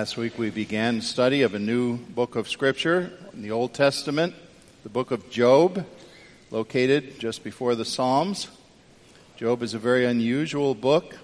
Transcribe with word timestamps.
Last 0.00 0.16
week 0.16 0.38
we 0.38 0.48
began 0.48 1.02
study 1.02 1.42
of 1.42 1.54
a 1.54 1.58
new 1.58 1.98
book 1.98 2.34
of 2.34 2.48
Scripture 2.48 3.12
in 3.34 3.42
the 3.42 3.50
Old 3.50 3.74
Testament, 3.74 4.34
the 4.82 4.88
book 4.88 5.10
of 5.10 5.28
Job, 5.28 5.84
located 6.50 7.18
just 7.20 7.44
before 7.44 7.74
the 7.74 7.84
Psalms. 7.84 8.48
Job 9.36 9.62
is 9.62 9.74
a 9.74 9.78
very 9.78 10.06
unusual 10.06 10.74
book. 10.74 11.18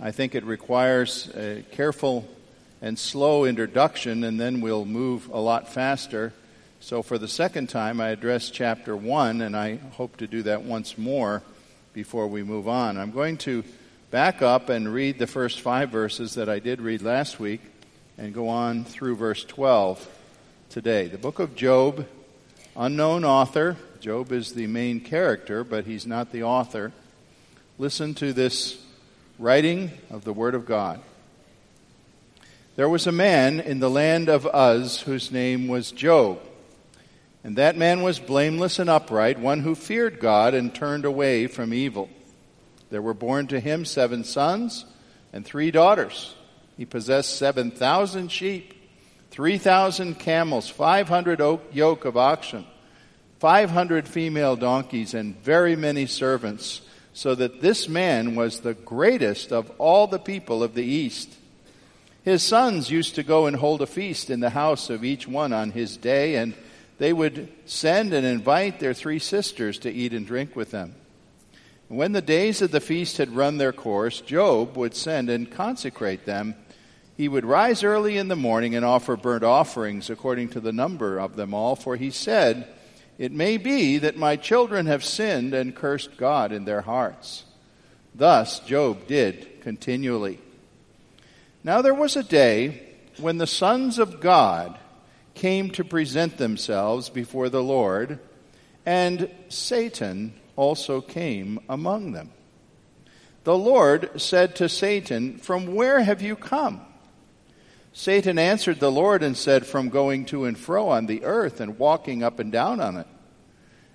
I 0.00 0.12
think 0.12 0.34
it 0.34 0.44
requires 0.44 1.28
a 1.36 1.62
careful 1.72 2.26
and 2.80 2.98
slow 2.98 3.44
introduction, 3.44 4.24
and 4.24 4.40
then 4.40 4.62
we'll 4.62 4.86
move 4.86 5.28
a 5.28 5.38
lot 5.38 5.70
faster. 5.70 6.32
So, 6.80 7.02
for 7.02 7.18
the 7.18 7.28
second 7.28 7.68
time, 7.68 8.00
I 8.00 8.08
address 8.08 8.48
chapter 8.48 8.96
1, 8.96 9.42
and 9.42 9.54
I 9.54 9.76
hope 9.76 10.16
to 10.16 10.26
do 10.26 10.42
that 10.44 10.62
once 10.62 10.96
more 10.96 11.42
before 11.92 12.28
we 12.28 12.42
move 12.44 12.66
on. 12.66 12.96
I'm 12.96 13.10
going 13.10 13.36
to 13.44 13.62
back 14.10 14.40
up 14.40 14.70
and 14.70 14.90
read 14.90 15.18
the 15.18 15.26
first 15.26 15.60
five 15.60 15.90
verses 15.90 16.36
that 16.36 16.48
I 16.48 16.60
did 16.60 16.80
read 16.80 17.02
last 17.02 17.38
week 17.38 17.60
and 18.20 18.34
go 18.34 18.48
on 18.50 18.84
through 18.84 19.16
verse 19.16 19.44
12 19.44 20.06
today. 20.68 21.08
The 21.08 21.16
book 21.16 21.38
of 21.38 21.56
Job, 21.56 22.06
unknown 22.76 23.24
author. 23.24 23.78
Job 23.98 24.30
is 24.30 24.52
the 24.52 24.66
main 24.66 25.00
character, 25.00 25.64
but 25.64 25.86
he's 25.86 26.06
not 26.06 26.30
the 26.30 26.42
author. 26.42 26.92
Listen 27.78 28.12
to 28.16 28.34
this 28.34 28.76
writing 29.38 29.90
of 30.10 30.24
the 30.24 30.34
Word 30.34 30.54
of 30.54 30.66
God. 30.66 31.00
There 32.76 32.90
was 32.90 33.06
a 33.06 33.12
man 33.12 33.58
in 33.58 33.80
the 33.80 33.88
land 33.88 34.28
of 34.28 34.46
Uz 34.54 35.00
whose 35.00 35.32
name 35.32 35.66
was 35.66 35.90
Job. 35.90 36.40
And 37.42 37.56
that 37.56 37.78
man 37.78 38.02
was 38.02 38.18
blameless 38.18 38.78
and 38.78 38.90
upright, 38.90 39.40
one 39.40 39.60
who 39.60 39.74
feared 39.74 40.20
God 40.20 40.52
and 40.52 40.74
turned 40.74 41.06
away 41.06 41.46
from 41.46 41.72
evil. 41.72 42.10
There 42.90 43.00
were 43.00 43.14
born 43.14 43.46
to 43.46 43.60
him 43.60 43.86
seven 43.86 44.24
sons 44.24 44.84
and 45.32 45.42
three 45.42 45.70
daughters. 45.70 46.34
He 46.80 46.86
possessed 46.86 47.36
7,000 47.36 48.32
sheep, 48.32 48.72
3,000 49.32 50.14
camels, 50.14 50.70
500 50.70 51.38
yoke 51.74 52.06
of 52.06 52.16
oxen, 52.16 52.64
500 53.38 54.08
female 54.08 54.56
donkeys, 54.56 55.12
and 55.12 55.36
very 55.42 55.76
many 55.76 56.06
servants, 56.06 56.80
so 57.12 57.34
that 57.34 57.60
this 57.60 57.86
man 57.86 58.34
was 58.34 58.60
the 58.60 58.72
greatest 58.72 59.52
of 59.52 59.70
all 59.76 60.06
the 60.06 60.18
people 60.18 60.62
of 60.62 60.72
the 60.72 60.82
East. 60.82 61.28
His 62.22 62.42
sons 62.42 62.90
used 62.90 63.14
to 63.16 63.22
go 63.22 63.44
and 63.44 63.56
hold 63.56 63.82
a 63.82 63.86
feast 63.86 64.30
in 64.30 64.40
the 64.40 64.48
house 64.48 64.88
of 64.88 65.04
each 65.04 65.28
one 65.28 65.52
on 65.52 65.72
his 65.72 65.98
day, 65.98 66.36
and 66.36 66.54
they 66.96 67.12
would 67.12 67.52
send 67.66 68.14
and 68.14 68.24
invite 68.24 68.80
their 68.80 68.94
three 68.94 69.18
sisters 69.18 69.78
to 69.80 69.92
eat 69.92 70.14
and 70.14 70.26
drink 70.26 70.56
with 70.56 70.70
them. 70.70 70.94
When 71.88 72.12
the 72.12 72.22
days 72.22 72.62
of 72.62 72.70
the 72.70 72.80
feast 72.80 73.18
had 73.18 73.36
run 73.36 73.58
their 73.58 73.74
course, 73.74 74.22
Job 74.22 74.78
would 74.78 74.94
send 74.94 75.28
and 75.28 75.50
consecrate 75.50 76.24
them 76.24 76.54
he 77.20 77.28
would 77.28 77.44
rise 77.44 77.84
early 77.84 78.16
in 78.16 78.28
the 78.28 78.34
morning 78.34 78.74
and 78.74 78.82
offer 78.82 79.14
burnt 79.14 79.44
offerings 79.44 80.08
according 80.08 80.48
to 80.48 80.58
the 80.58 80.72
number 80.72 81.18
of 81.18 81.36
them 81.36 81.52
all, 81.52 81.76
for 81.76 81.94
he 81.94 82.10
said, 82.10 82.66
It 83.18 83.30
may 83.30 83.58
be 83.58 83.98
that 83.98 84.16
my 84.16 84.36
children 84.36 84.86
have 84.86 85.04
sinned 85.04 85.52
and 85.52 85.76
cursed 85.76 86.16
God 86.16 86.50
in 86.50 86.64
their 86.64 86.80
hearts. 86.80 87.44
Thus 88.14 88.60
Job 88.60 89.06
did 89.06 89.60
continually. 89.60 90.38
Now 91.62 91.82
there 91.82 91.92
was 91.92 92.16
a 92.16 92.22
day 92.22 92.88
when 93.18 93.36
the 93.36 93.46
sons 93.46 93.98
of 93.98 94.20
God 94.20 94.78
came 95.34 95.68
to 95.72 95.84
present 95.84 96.38
themselves 96.38 97.10
before 97.10 97.50
the 97.50 97.62
Lord, 97.62 98.18
and 98.86 99.28
Satan 99.50 100.32
also 100.56 101.02
came 101.02 101.60
among 101.68 102.12
them. 102.12 102.30
The 103.44 103.58
Lord 103.58 104.22
said 104.22 104.56
to 104.56 104.70
Satan, 104.70 105.36
From 105.36 105.74
where 105.74 106.00
have 106.00 106.22
you 106.22 106.34
come? 106.34 106.86
Satan 107.92 108.38
answered 108.38 108.78
the 108.78 108.92
Lord 108.92 109.22
and 109.22 109.36
said, 109.36 109.66
From 109.66 109.88
going 109.88 110.24
to 110.26 110.44
and 110.44 110.56
fro 110.56 110.88
on 110.88 111.06
the 111.06 111.24
earth 111.24 111.60
and 111.60 111.78
walking 111.78 112.22
up 112.22 112.38
and 112.38 112.52
down 112.52 112.80
on 112.80 112.96
it. 112.96 113.06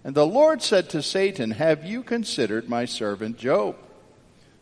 And 0.04 0.14
the 0.14 0.28
Lord 0.28 0.62
said 0.62 0.90
to 0.90 1.02
Satan, 1.02 1.52
Have 1.52 1.86
you 1.86 2.04
considered 2.04 2.70
my 2.70 2.86
servant 2.86 3.38
Job? 3.38 3.78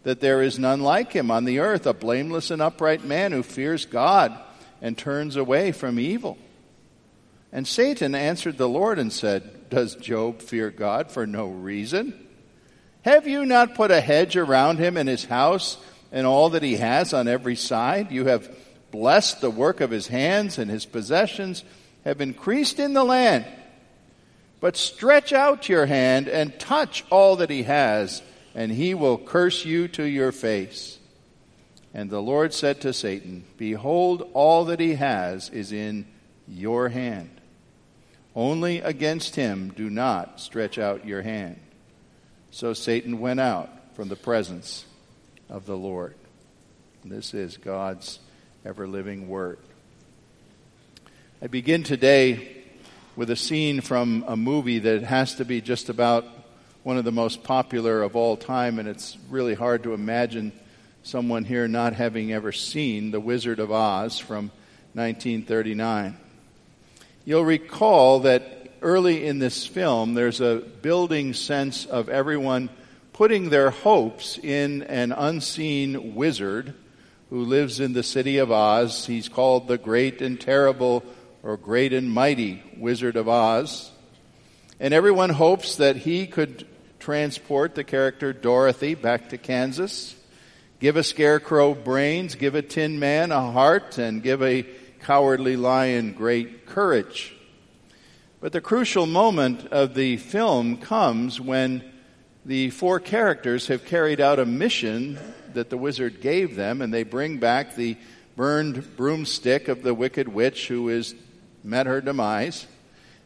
That 0.04 0.20
there 0.20 0.42
is 0.42 0.60
none 0.60 0.82
like 0.82 1.14
him 1.14 1.32
on 1.32 1.46
the 1.46 1.60
earth, 1.60 1.86
a 1.86 1.94
blameless 1.94 2.52
and 2.52 2.62
upright 2.62 3.04
man 3.04 3.32
who 3.32 3.44
fears 3.44 3.86
God 3.86 4.38
and 4.82 4.98
turns 4.98 5.36
away 5.36 5.72
from 5.72 6.00
evil. 6.00 6.38
And 7.52 7.68
Satan 7.68 8.16
answered 8.16 8.58
the 8.58 8.70
Lord 8.70 9.00
and 9.00 9.12
said, 9.12 9.70
Does 9.70 9.96
Job 9.96 10.42
fear 10.42 10.70
God 10.70 11.12
for 11.12 11.26
no 11.26 11.48
reason? 11.48 12.28
Have 13.04 13.28
you 13.28 13.46
not 13.46 13.76
put 13.76 13.92
a 13.92 14.02
hedge 14.02 14.38
around 14.38 14.80
him 14.80 14.96
and 14.96 15.10
his 15.10 15.26
house 15.26 15.78
and 16.12 16.26
all 16.26 16.52
that 16.52 16.64
he 16.64 16.78
has 16.78 17.14
on 17.14 17.28
every 17.28 17.56
side? 17.56 18.12
You 18.12 18.26
have 18.26 18.50
blessed 18.94 19.42
the 19.42 19.50
work 19.50 19.82
of 19.82 19.90
his 19.90 20.06
hands, 20.06 20.60
and 20.60 20.70
his 20.70 20.86
possessions 20.86 21.64
have 22.06 22.22
increased 22.22 22.80
in 22.80 22.94
the 22.94 23.04
land. 23.04 23.44
But 24.60 24.78
stretch 24.78 25.34
out 25.34 25.68
your 25.68 25.88
hand 25.88 26.28
and 26.28 26.58
touch 26.60 27.04
all 27.10 27.38
that 27.38 27.50
he 27.50 27.64
has, 27.64 28.22
and 28.54 28.72
he 28.72 28.94
will 28.94 29.18
curse 29.18 29.66
you 29.66 29.88
to 29.90 30.04
your 30.04 30.32
face. 30.32 31.00
And 31.92 32.12
the 32.12 32.22
Lord 32.22 32.54
said 32.54 32.82
to 32.82 32.94
Satan, 32.94 33.46
Behold, 33.58 34.30
all 34.36 34.66
that 34.66 34.80
he 34.80 34.94
has 34.94 35.50
is 35.50 35.72
in 35.72 36.06
your 36.48 36.90
hand. 36.90 37.32
Only 38.36 38.80
against 38.82 39.36
him 39.36 39.74
do 39.76 39.90
not 39.90 40.40
stretch 40.40 40.78
out 40.78 41.06
your 41.06 41.24
hand. 41.24 41.60
So 42.52 42.74
Satan 42.74 43.20
went 43.20 43.40
out 43.40 43.96
from 43.96 44.10
the 44.10 44.16
presence 44.16 44.86
of 45.50 45.66
the 45.66 45.78
Lord. 45.78 46.14
This 47.04 47.34
is 47.34 47.58
God's 47.58 48.20
ever 48.66 48.88
living 48.88 49.28
Word. 49.28 49.60
I 51.42 51.48
begin 51.48 51.84
today 51.84 52.64
with 53.18 53.30
a 53.30 53.36
scene 53.36 53.82
from 53.82 54.24
a 54.26 54.38
movie 54.38 54.80
that 54.80 55.04
has 55.04 55.36
to 55.36 55.44
be 55.44 55.60
just 55.60 55.90
about 55.90 56.26
one 56.84 56.98
of 56.98 57.04
the 57.04 57.12
most 57.12 57.44
popular 57.44 58.02
of 58.02 58.16
all 58.16 58.38
time, 58.38 58.80
and 58.80 58.88
it's 58.88 59.18
really 59.30 59.54
hard 59.54 59.84
to 59.84 59.94
imagine 59.94 60.54
someone 61.04 61.44
here 61.44 61.68
not 61.68 61.92
having 61.92 62.32
ever 62.32 62.54
seen 62.54 63.12
The 63.12 63.20
Wizard 63.20 63.60
of 63.60 63.70
Oz 63.70 64.18
from 64.18 64.50
1939. 64.94 66.16
You'll 67.26 67.44
recall 67.44 68.22
that 68.22 68.72
early 68.82 69.26
in 69.26 69.40
this 69.40 69.68
film, 69.68 70.14
there's 70.14 70.40
a 70.40 70.64
building 70.82 71.34
sense 71.34 71.86
of 71.86 72.08
everyone 72.08 72.70
putting 73.12 73.50
their 73.50 73.72
hopes 73.72 74.38
in 74.38 74.84
an 74.84 75.12
unseen 75.12 76.16
wizard 76.16 76.76
who 77.34 77.46
lives 77.46 77.80
in 77.80 77.94
the 77.94 78.04
city 78.04 78.38
of 78.38 78.52
Oz. 78.52 79.08
He's 79.08 79.28
called 79.28 79.68
the 79.68 79.80
Great 79.80 80.22
and 80.22 80.40
Terrible 80.40 81.04
or 81.42 81.58
Great 81.58 81.92
and 81.92 82.08
Mighty 82.08 82.62
Wizard 82.78 83.16
of 83.16 83.28
Oz. 83.28 83.90
And 84.80 84.94
everyone 84.94 85.32
hopes 85.32 85.78
that 85.78 85.96
he 85.96 86.28
could 86.28 86.68
transport 87.00 87.74
the 87.74 87.84
character 87.84 88.34
Dorothy 88.34 88.94
back 88.94 89.30
to 89.30 89.40
Kansas, 89.40 90.16
give 90.80 90.96
a 90.96 91.02
scarecrow 91.02 91.74
brains, 91.74 92.36
give 92.36 92.54
a 92.54 92.62
tin 92.62 93.00
man 93.00 93.32
a 93.32 93.52
heart, 93.52 93.98
and 93.98 94.22
give 94.22 94.44
a 94.44 94.68
cowardly 95.00 95.56
lion 95.56 96.14
great 96.14 96.68
courage. 96.68 97.36
But 98.42 98.52
the 98.52 98.62
crucial 98.62 99.08
moment 99.08 99.66
of 99.72 99.96
the 99.96 100.18
film 100.18 100.78
comes 100.78 101.42
when 101.42 101.84
the 102.46 102.70
four 102.70 103.00
characters 103.00 103.70
have 103.70 103.86
carried 103.86 104.22
out 104.22 104.38
a 104.38 104.46
mission 104.46 105.18
that 105.54 105.70
the 105.70 105.78
wizard 105.78 106.22
gave 106.22 106.56
them, 106.56 106.82
and 106.82 106.94
they 106.94 107.04
bring 107.04 107.38
back 107.38 107.76
the 107.76 107.98
burned 108.36 108.96
broomstick 108.96 109.68
of 109.68 109.84
the 109.84 109.94
wicked 109.94 110.28
witch 110.28 110.68
who 110.68 110.90
is 110.90 111.16
met 111.64 111.86
her 111.86 112.02
demise, 112.02 112.68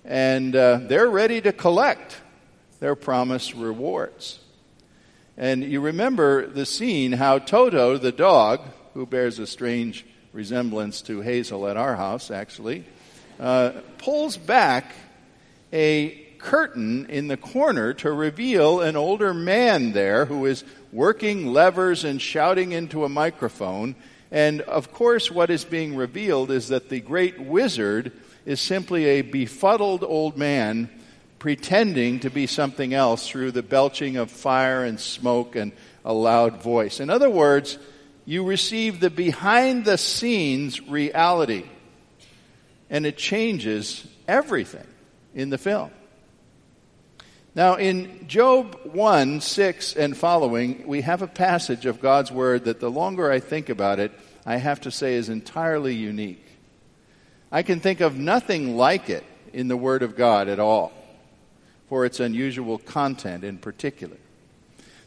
and 0.06 0.56
uh, 0.56 0.80
they're 0.84 1.10
ready 1.10 1.42
to 1.42 1.52
collect 1.52 2.18
their 2.80 2.96
promised 2.96 3.54
rewards. 3.54 4.40
And 5.38 5.64
you 5.64 5.82
remember 5.82 6.48
the 6.48 6.66
scene 6.66 7.12
how 7.12 7.40
Toto, 7.40 7.98
the 7.98 8.12
dog, 8.12 8.62
who 8.94 9.06
bears 9.06 9.40
a 9.40 9.48
strange 9.48 10.06
resemblance 10.34 11.02
to 11.04 11.22
Hazel 11.22 11.68
at 11.68 11.78
our 11.78 11.96
house, 11.96 12.32
actually, 12.32 12.86
uh, 13.40 13.72
pulls 13.98 14.38
back 14.38 14.94
a 15.72 16.27
curtain 16.40 17.06
in 17.08 17.28
the 17.28 17.38
corner 17.38 17.94
to 17.96 18.12
reveal 18.12 18.82
an 18.82 18.96
older 18.96 19.34
man 19.34 19.92
there 19.92 20.26
who 20.26 20.46
is 20.46 20.64
working 20.92 21.48
levers 21.48 22.04
and 22.04 22.22
shouting 22.22 22.72
into 22.72 23.04
a 23.04 23.10
microphone. 23.10 23.96
And 24.32 24.62
of 24.62 24.92
course, 24.92 25.32
what 25.32 25.50
is 25.50 25.64
being 25.64 25.96
revealed 25.96 26.52
is 26.52 26.70
that 26.70 26.90
the 26.90 27.00
great 27.00 27.40
wizard 27.40 28.12
is 28.46 28.62
simply 28.62 29.06
a 29.06 29.22
befuddled 29.22 30.04
old 30.04 30.38
man 30.38 30.90
pretending 31.40 32.20
to 32.22 32.30
be 32.30 32.48
something 32.48 32.94
else 32.94 33.28
through 33.28 33.52
the 33.52 33.64
belching 33.64 34.18
of 34.18 34.32
fire 34.32 34.84
and 34.84 35.00
smoke 35.00 35.56
and 35.56 35.72
a 36.04 36.14
loud 36.14 36.62
voice. 36.62 37.00
In 37.00 37.10
other 37.10 37.30
words, 37.30 37.78
you 38.26 38.44
receive 38.44 39.00
the 39.00 39.10
behind 39.10 39.86
the 39.86 39.98
scenes 39.98 40.82
reality. 40.82 41.66
And 42.90 43.06
it 43.06 43.18
changes 43.18 44.06
everything 44.28 44.88
in 45.36 45.50
the 45.50 45.58
film. 45.58 45.92
Now, 47.58 47.74
in 47.74 48.28
Job 48.28 48.80
1 48.84 49.42
6 49.42 49.96
and 49.96 50.16
following, 50.16 50.84
we 50.86 51.02
have 51.02 51.24
a 51.24 51.28
passage 51.28 51.88
of 51.88 52.00
God's 52.00 52.32
Word 52.32 52.66
that 52.66 52.80
the 52.80 52.92
longer 52.92 53.32
I 53.32 53.40
think 53.40 53.70
about 53.70 53.98
it, 53.98 54.12
I 54.46 54.58
have 54.58 54.82
to 54.82 54.92
say 54.92 55.16
is 55.16 55.28
entirely 55.28 55.96
unique. 55.96 56.46
I 57.52 57.64
can 57.64 57.80
think 57.80 58.00
of 58.00 58.16
nothing 58.16 58.78
like 58.78 59.10
it 59.10 59.24
in 59.54 59.70
the 59.70 59.76
Word 59.76 60.04
of 60.04 60.16
God 60.16 60.50
at 60.50 60.60
all 60.60 60.92
for 61.90 62.06
its 62.06 62.20
unusual 62.20 62.78
content 62.78 63.44
in 63.44 63.58
particular. 63.58 64.18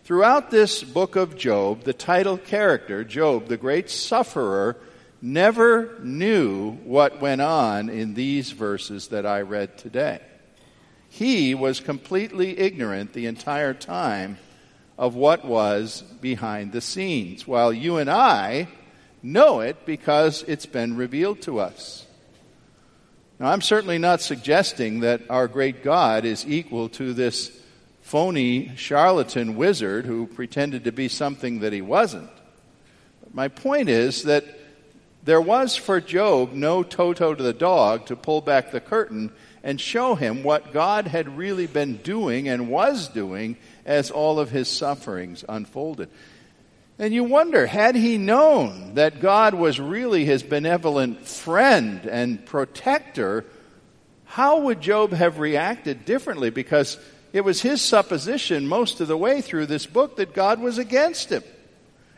Throughout 0.02 0.50
this 0.50 0.82
book 0.82 1.14
of 1.14 1.36
Job, 1.36 1.84
the 1.84 1.92
title 1.92 2.36
character, 2.36 3.04
Job, 3.04 3.46
the 3.46 3.58
great 3.58 3.88
sufferer, 3.88 4.76
never 5.22 5.96
knew 6.02 6.72
what 6.82 7.20
went 7.20 7.42
on 7.42 7.88
in 7.88 8.14
these 8.14 8.50
verses 8.50 9.06
that 9.08 9.24
I 9.24 9.42
read 9.42 9.78
today. 9.78 10.20
He 11.10 11.54
was 11.54 11.80
completely 11.80 12.58
ignorant 12.58 13.12
the 13.12 13.26
entire 13.26 13.74
time 13.74 14.38
of 14.96 15.14
what 15.14 15.44
was 15.44 16.02
behind 16.20 16.72
the 16.72 16.80
scenes, 16.80 17.46
while 17.46 17.72
you 17.72 17.96
and 17.96 18.08
I 18.08 18.68
know 19.22 19.60
it 19.60 19.84
because 19.84 20.44
it's 20.44 20.66
been 20.66 20.96
revealed 20.96 21.42
to 21.42 21.58
us. 21.58 22.06
Now, 23.38 23.50
I'm 23.50 23.60
certainly 23.60 23.98
not 23.98 24.20
suggesting 24.20 25.00
that 25.00 25.22
our 25.28 25.48
great 25.48 25.82
God 25.82 26.24
is 26.24 26.46
equal 26.46 26.88
to 26.90 27.12
this 27.12 27.50
phony 28.02 28.72
charlatan 28.76 29.56
wizard 29.56 30.04
who 30.06 30.26
pretended 30.26 30.84
to 30.84 30.92
be 30.92 31.08
something 31.08 31.60
that 31.60 31.72
he 31.72 31.82
wasn't. 31.82 32.30
But 33.22 33.34
my 33.34 33.48
point 33.48 33.88
is 33.88 34.24
that 34.24 34.44
there 35.24 35.40
was 35.40 35.76
for 35.76 36.00
Job 36.00 36.52
no 36.52 36.82
Toto 36.82 37.34
to 37.34 37.42
the 37.42 37.52
dog 37.52 38.06
to 38.06 38.16
pull 38.16 38.40
back 38.40 38.70
the 38.70 38.80
curtain 38.80 39.32
and 39.62 39.80
show 39.80 40.14
him 40.14 40.42
what 40.42 40.72
God 40.72 41.06
had 41.06 41.36
really 41.36 41.66
been 41.66 41.96
doing 41.98 42.48
and 42.48 42.68
was 42.68 43.08
doing 43.08 43.56
as 43.84 44.10
all 44.10 44.38
of 44.38 44.50
his 44.50 44.68
sufferings 44.68 45.44
unfolded. 45.48 46.08
And 46.98 47.14
you 47.14 47.24
wonder, 47.24 47.66
had 47.66 47.94
he 47.94 48.18
known 48.18 48.94
that 48.94 49.20
God 49.20 49.54
was 49.54 49.80
really 49.80 50.24
his 50.24 50.42
benevolent 50.42 51.26
friend 51.26 52.04
and 52.04 52.44
protector, 52.44 53.46
how 54.24 54.60
would 54.60 54.80
Job 54.80 55.12
have 55.12 55.38
reacted 55.38 56.04
differently? 56.04 56.50
Because 56.50 56.98
it 57.32 57.42
was 57.42 57.62
his 57.62 57.80
supposition 57.80 58.66
most 58.66 59.00
of 59.00 59.08
the 59.08 59.16
way 59.16 59.40
through 59.40 59.66
this 59.66 59.86
book 59.86 60.16
that 60.16 60.34
God 60.34 60.60
was 60.60 60.78
against 60.78 61.30
him. 61.30 61.42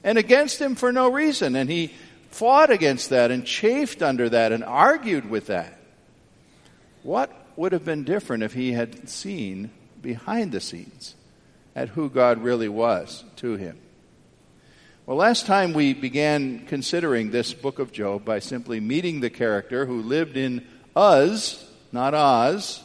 And 0.04 0.18
against 0.18 0.60
him 0.60 0.74
for 0.74 0.92
no 0.92 1.12
reason. 1.12 1.54
And 1.54 1.70
he 1.70 1.92
fought 2.30 2.70
against 2.70 3.10
that 3.10 3.30
and 3.30 3.46
chafed 3.46 4.02
under 4.02 4.28
that 4.30 4.50
and 4.50 4.64
argued 4.64 5.30
with 5.30 5.46
that. 5.46 5.78
What 7.02 7.32
would 7.56 7.72
have 7.72 7.84
been 7.84 8.04
different 8.04 8.42
if 8.42 8.52
he 8.52 8.72
had 8.72 9.08
seen 9.08 9.70
behind 10.00 10.52
the 10.52 10.60
scenes 10.60 11.14
at 11.74 11.90
who 11.90 12.08
God 12.08 12.42
really 12.42 12.68
was 12.68 13.24
to 13.36 13.56
him? 13.56 13.78
Well, 15.04 15.16
last 15.16 15.46
time 15.46 15.72
we 15.72 15.94
began 15.94 16.64
considering 16.66 17.30
this 17.30 17.52
book 17.52 17.80
of 17.80 17.90
Job 17.90 18.24
by 18.24 18.38
simply 18.38 18.78
meeting 18.78 19.20
the 19.20 19.30
character 19.30 19.84
who 19.84 20.00
lived 20.00 20.36
in 20.36 20.64
Uz, 20.96 21.68
not 21.90 22.14
Oz, 22.14 22.82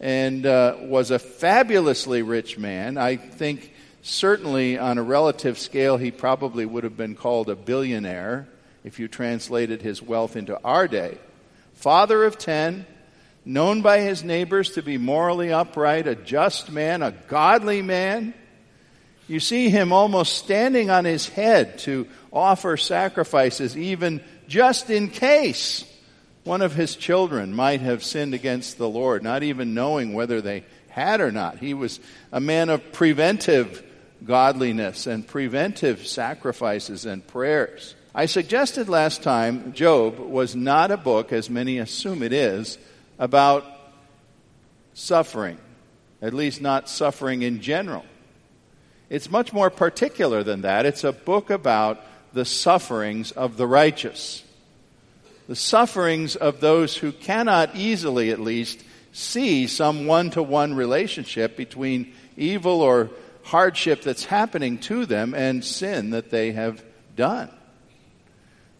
and 0.00 0.44
uh, 0.44 0.76
was 0.80 1.12
a 1.12 1.18
fabulously 1.20 2.22
rich 2.22 2.58
man. 2.58 2.98
I 2.98 3.16
think 3.16 3.72
certainly 4.02 4.76
on 4.76 4.98
a 4.98 5.02
relative 5.02 5.56
scale, 5.56 5.96
he 5.98 6.10
probably 6.10 6.66
would 6.66 6.82
have 6.82 6.96
been 6.96 7.14
called 7.14 7.48
a 7.48 7.54
billionaire 7.54 8.48
if 8.82 8.98
you 8.98 9.06
translated 9.06 9.82
his 9.82 10.02
wealth 10.02 10.36
into 10.36 10.60
our 10.64 10.88
day. 10.88 11.16
Father 11.74 12.24
of 12.24 12.38
ten, 12.38 12.86
known 13.46 13.80
by 13.80 14.00
his 14.00 14.22
neighbors 14.22 14.72
to 14.72 14.82
be 14.82 14.98
morally 14.98 15.50
upright, 15.50 16.06
a 16.06 16.14
just 16.14 16.70
man, 16.70 17.02
a 17.02 17.12
godly 17.12 17.80
man 17.80 18.34
you 19.28 19.40
see 19.40 19.68
him 19.68 19.92
almost 19.92 20.36
standing 20.36 20.90
on 20.90 21.04
his 21.04 21.28
head 21.28 21.78
to 21.80 22.06
offer 22.32 22.76
sacrifices, 22.76 23.76
even 23.76 24.22
just 24.46 24.88
in 24.88 25.08
case 25.08 25.84
one 26.44 26.62
of 26.62 26.74
his 26.74 26.94
children 26.94 27.52
might 27.52 27.80
have 27.80 28.04
sinned 28.04 28.34
against 28.34 28.78
the 28.78 28.88
Lord, 28.88 29.24
not 29.24 29.42
even 29.42 29.74
knowing 29.74 30.12
whether 30.12 30.40
they 30.40 30.64
had 30.88 31.20
or 31.20 31.32
not. 31.32 31.58
He 31.58 31.74
was 31.74 31.98
a 32.30 32.40
man 32.40 32.68
of 32.68 32.92
preventive 32.92 33.82
godliness 34.24 35.08
and 35.08 35.26
preventive 35.26 36.06
sacrifices 36.06 37.04
and 37.04 37.26
prayers. 37.26 37.96
I 38.14 38.26
suggested 38.26 38.88
last 38.88 39.24
time 39.24 39.72
Job 39.72 40.20
was 40.20 40.54
not 40.54 40.92
a 40.92 40.96
book, 40.96 41.32
as 41.32 41.50
many 41.50 41.78
assume 41.78 42.22
it 42.22 42.32
is, 42.32 42.78
about 43.18 43.64
suffering, 44.94 45.58
at 46.22 46.34
least 46.34 46.60
not 46.60 46.88
suffering 46.88 47.42
in 47.42 47.60
general. 47.60 48.04
It's 49.08 49.30
much 49.30 49.52
more 49.52 49.70
particular 49.70 50.42
than 50.42 50.62
that. 50.62 50.86
It's 50.86 51.04
a 51.04 51.12
book 51.12 51.50
about 51.50 52.00
the 52.32 52.44
sufferings 52.44 53.32
of 53.32 53.56
the 53.56 53.66
righteous. 53.66 54.42
The 55.48 55.56
sufferings 55.56 56.34
of 56.34 56.60
those 56.60 56.96
who 56.96 57.12
cannot 57.12 57.76
easily, 57.76 58.30
at 58.30 58.40
least, 58.40 58.82
see 59.12 59.66
some 59.66 60.06
one 60.06 60.30
to 60.30 60.42
one 60.42 60.74
relationship 60.74 61.56
between 61.56 62.12
evil 62.36 62.82
or 62.82 63.10
hardship 63.44 64.02
that's 64.02 64.24
happening 64.24 64.78
to 64.78 65.06
them 65.06 65.32
and 65.34 65.64
sin 65.64 66.10
that 66.10 66.30
they 66.30 66.52
have 66.52 66.82
done. 67.14 67.48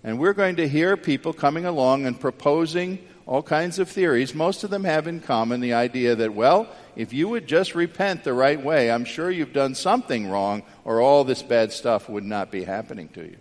And 0.02 0.18
we're 0.18 0.34
going 0.34 0.56
to 0.56 0.68
hear 0.68 0.96
people 0.96 1.32
coming 1.32 1.66
along 1.66 2.04
and 2.04 2.18
proposing 2.18 2.98
all 3.26 3.42
kinds 3.42 3.78
of 3.78 3.88
theories. 3.88 4.34
Most 4.34 4.62
of 4.62 4.70
them 4.70 4.84
have 4.84 5.08
in 5.08 5.20
common 5.20 5.60
the 5.60 5.72
idea 5.72 6.14
that, 6.14 6.32
well, 6.32 6.68
if 6.94 7.12
you 7.12 7.28
would 7.28 7.46
just 7.46 7.74
repent 7.74 8.22
the 8.22 8.32
right 8.32 8.62
way, 8.62 8.90
I'm 8.90 9.04
sure 9.04 9.30
you've 9.30 9.52
done 9.52 9.74
something 9.74 10.28
wrong, 10.28 10.62
or 10.84 11.00
all 11.00 11.24
this 11.24 11.42
bad 11.42 11.72
stuff 11.72 12.08
would 12.08 12.24
not 12.24 12.50
be 12.50 12.62
happening 12.64 13.08
to 13.10 13.22
you. 13.22 13.36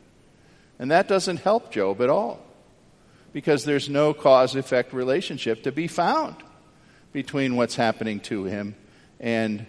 And 0.79 0.91
that 0.91 1.07
doesn't 1.07 1.37
help 1.37 1.71
Job 1.71 2.01
at 2.01 2.09
all, 2.09 2.39
because 3.31 3.63
there's 3.63 3.87
no 3.87 4.13
cause 4.13 4.55
effect 4.55 4.91
relationship 4.91 5.63
to 5.63 5.71
be 5.71 5.87
found 5.87 6.35
between 7.13 7.55
what's 7.55 7.75
happening 7.75 8.19
to 8.21 8.43
him 8.45 8.75
and 9.19 9.65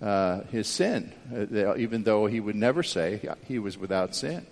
uh, 0.00 0.42
his 0.52 0.68
sin, 0.68 1.12
uh, 1.34 1.76
even 1.76 2.04
though 2.04 2.26
he 2.26 2.38
would 2.38 2.54
never 2.54 2.82
say 2.82 3.20
he 3.46 3.58
was 3.58 3.76
without 3.76 4.14
sin. 4.14 4.46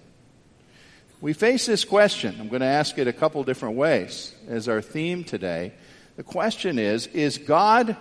We 1.20 1.32
face 1.32 1.64
this 1.66 1.84
question. 1.84 2.36
I'm 2.38 2.48
going 2.48 2.60
to 2.60 2.66
ask 2.66 2.98
it 2.98 3.08
a 3.08 3.12
couple 3.12 3.42
different 3.44 3.76
ways 3.76 4.34
as 4.48 4.68
our 4.68 4.82
theme 4.82 5.24
today. 5.24 5.72
The 6.16 6.22
question 6.22 6.78
is 6.78 7.06
Is 7.08 7.38
God 7.38 7.96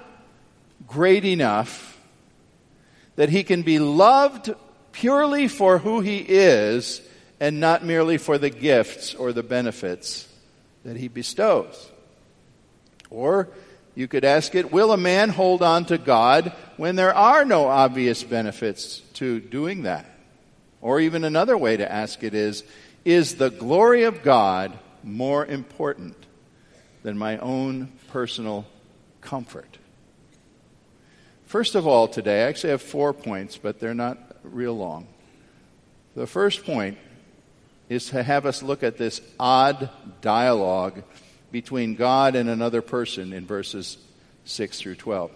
great 0.88 1.24
enough 1.24 1.98
that 3.16 3.30
he 3.30 3.44
can 3.44 3.62
be 3.62 3.80
loved 3.80 4.54
purely 4.92 5.48
for 5.48 5.78
who 5.78 6.02
he 6.02 6.18
is 6.18 7.02
and 7.40 7.60
not 7.60 7.84
merely 7.84 8.18
for 8.18 8.38
the 8.38 8.50
gifts 8.50 9.14
or 9.14 9.34
the 9.34 9.44
benefits 9.44 10.28
that 10.84 10.98
he 10.98 11.08
bestows. 11.08 11.90
Or 13.10 13.50
you 13.94 14.08
could 14.08 14.26
ask 14.26 14.56
it, 14.56 14.72
will 14.72 14.92
a 14.92 14.98
man 14.98 15.30
hold 15.30 15.62
on 15.62 15.86
to 15.86 15.98
God 15.98 16.54
when 16.78 16.96
there 16.96 17.14
are 17.14 17.46
no 17.46 17.68
obvious 17.68 18.24
benefits 18.24 19.00
to 19.16 19.40
doing 19.40 19.84
that? 19.84 20.06
Or 20.82 21.00
even 21.00 21.24
another 21.24 21.58
way 21.58 21.78
to 21.78 21.92
ask 21.92 22.24
it 22.24 22.34
is, 22.34 22.64
is 23.06 23.36
the 23.36 23.52
glory 23.52 24.04
of 24.04 24.24
God 24.24 24.78
more 25.04 25.46
important 25.46 26.18
than 27.04 27.18
my 27.18 27.38
own 27.38 27.92
personal 28.10 28.66
comfort? 29.22 29.78
First 31.46 31.76
of 31.76 31.86
all, 31.86 32.08
today, 32.08 32.44
I 32.44 32.48
actually 32.48 32.72
have 32.72 32.82
four 32.82 33.14
points, 33.14 33.58
but 33.58 33.80
they're 33.80 33.94
not 33.94 34.18
real 34.44 34.76
long. 34.76 35.08
The 36.16 36.26
first 36.26 36.66
point 36.66 36.98
is 37.88 38.08
to 38.08 38.24
have 38.24 38.48
us 38.48 38.64
look 38.64 38.82
at 38.82 38.98
this 38.98 39.22
odd 39.40 39.90
dialogue 40.22 41.04
between 41.52 41.96
God 41.96 42.36
and 42.36 42.50
another 42.50 42.82
person 42.82 43.32
in 43.32 43.46
verses 43.46 43.98
6 44.46 44.80
through 44.80 44.96
12. 44.96 45.32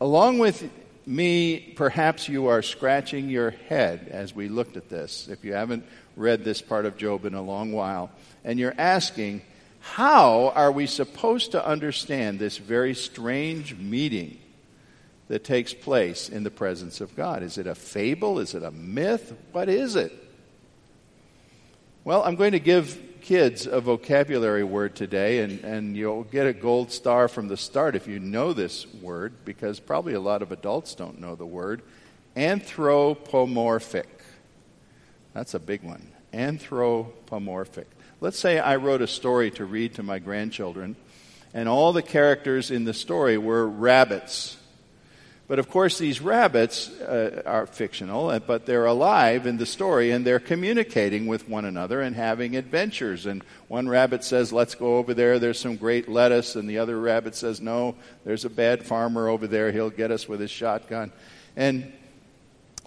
Along 0.00 0.38
with 0.38 0.68
me, 1.06 1.58
perhaps 1.76 2.28
you 2.28 2.48
are 2.48 2.62
scratching 2.62 3.28
your 3.28 3.50
head 3.50 4.08
as 4.10 4.34
we 4.34 4.48
looked 4.48 4.76
at 4.76 4.88
this, 4.88 5.28
if 5.28 5.44
you 5.44 5.52
haven't 5.52 5.84
read 6.16 6.44
this 6.44 6.60
part 6.60 6.84
of 6.84 6.96
Job 6.96 7.24
in 7.24 7.34
a 7.34 7.42
long 7.42 7.72
while, 7.72 8.10
and 8.44 8.58
you're 8.58 8.74
asking, 8.76 9.42
How 9.80 10.50
are 10.50 10.72
we 10.72 10.86
supposed 10.86 11.52
to 11.52 11.64
understand 11.64 12.38
this 12.38 12.58
very 12.58 12.94
strange 12.94 13.76
meeting 13.76 14.38
that 15.28 15.44
takes 15.44 15.74
place 15.74 16.28
in 16.28 16.42
the 16.42 16.50
presence 16.50 17.00
of 17.00 17.14
God? 17.16 17.42
Is 17.42 17.58
it 17.58 17.66
a 17.66 17.74
fable? 17.74 18.38
Is 18.38 18.54
it 18.54 18.62
a 18.62 18.70
myth? 18.70 19.32
What 19.52 19.68
is 19.68 19.96
it? 19.96 20.12
Well, 22.04 22.22
I'm 22.22 22.36
going 22.36 22.52
to 22.52 22.60
give 22.60 23.00
kids 23.26 23.66
a 23.66 23.80
vocabulary 23.80 24.62
word 24.62 24.94
today, 24.94 25.40
and, 25.40 25.64
and 25.64 25.96
you'll 25.96 26.22
get 26.22 26.46
a 26.46 26.52
gold 26.52 26.92
star 26.92 27.26
from 27.26 27.48
the 27.48 27.56
start 27.56 27.96
if 27.96 28.06
you 28.06 28.20
know 28.20 28.52
this 28.52 28.86
word, 29.02 29.32
because 29.44 29.80
probably 29.80 30.14
a 30.14 30.20
lot 30.20 30.42
of 30.42 30.52
adults 30.52 30.94
don't 30.94 31.20
know 31.20 31.34
the 31.34 31.44
word. 31.44 31.82
Anthropomorphic. 32.36 34.06
That's 35.34 35.54
a 35.54 35.58
big 35.58 35.82
one. 35.82 36.06
Anthropomorphic. 36.32 37.88
Let's 38.20 38.38
say 38.38 38.60
I 38.60 38.76
wrote 38.76 39.02
a 39.02 39.08
story 39.08 39.50
to 39.52 39.64
read 39.64 39.94
to 39.96 40.04
my 40.04 40.20
grandchildren, 40.20 40.94
and 41.52 41.68
all 41.68 41.92
the 41.92 42.02
characters 42.02 42.70
in 42.70 42.84
the 42.84 42.94
story 42.94 43.38
were 43.38 43.66
rabbits. 43.66 44.56
But 45.48 45.60
of 45.60 45.70
course, 45.70 45.98
these 45.98 46.20
rabbits 46.20 46.90
uh, 47.00 47.42
are 47.46 47.66
fictional, 47.66 48.30
uh, 48.30 48.40
but 48.40 48.66
they're 48.66 48.86
alive 48.86 49.46
in 49.46 49.58
the 49.58 49.66
story 49.66 50.10
and 50.10 50.26
they're 50.26 50.40
communicating 50.40 51.26
with 51.26 51.48
one 51.48 51.64
another 51.64 52.00
and 52.00 52.16
having 52.16 52.56
adventures. 52.56 53.26
And 53.26 53.44
one 53.68 53.88
rabbit 53.88 54.24
says, 54.24 54.52
Let's 54.52 54.74
go 54.74 54.96
over 54.96 55.14
there, 55.14 55.38
there's 55.38 55.60
some 55.60 55.76
great 55.76 56.08
lettuce. 56.08 56.56
And 56.56 56.68
the 56.68 56.78
other 56.78 56.98
rabbit 56.98 57.36
says, 57.36 57.60
No, 57.60 57.94
there's 58.24 58.44
a 58.44 58.50
bad 58.50 58.84
farmer 58.84 59.28
over 59.28 59.46
there, 59.46 59.70
he'll 59.70 59.90
get 59.90 60.10
us 60.10 60.28
with 60.28 60.40
his 60.40 60.50
shotgun. 60.50 61.12
And 61.54 61.92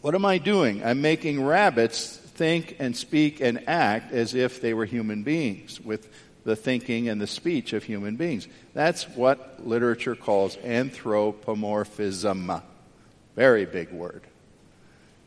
what 0.02 0.14
am 0.14 0.26
I 0.26 0.38
doing? 0.38 0.84
I'm 0.84 1.02
making 1.02 1.44
rabbits 1.44 2.18
think 2.18 2.76
and 2.80 2.96
speak 2.96 3.42
and 3.42 3.68
act 3.68 4.12
as 4.12 4.34
if 4.34 4.62
they 4.62 4.74
were 4.74 4.86
human 4.86 5.24
beings 5.24 5.80
with 5.80 6.10
the 6.44 6.56
thinking 6.56 7.10
and 7.10 7.20
the 7.20 7.28
speech 7.28 7.74
of 7.74 7.84
human 7.84 8.16
beings. 8.16 8.48
That's 8.74 9.04
what 9.10 9.66
literature 9.66 10.16
calls 10.16 10.58
anthropomorphism. 10.58 12.52
Very 13.36 13.66
big 13.66 13.92
word. 13.92 14.24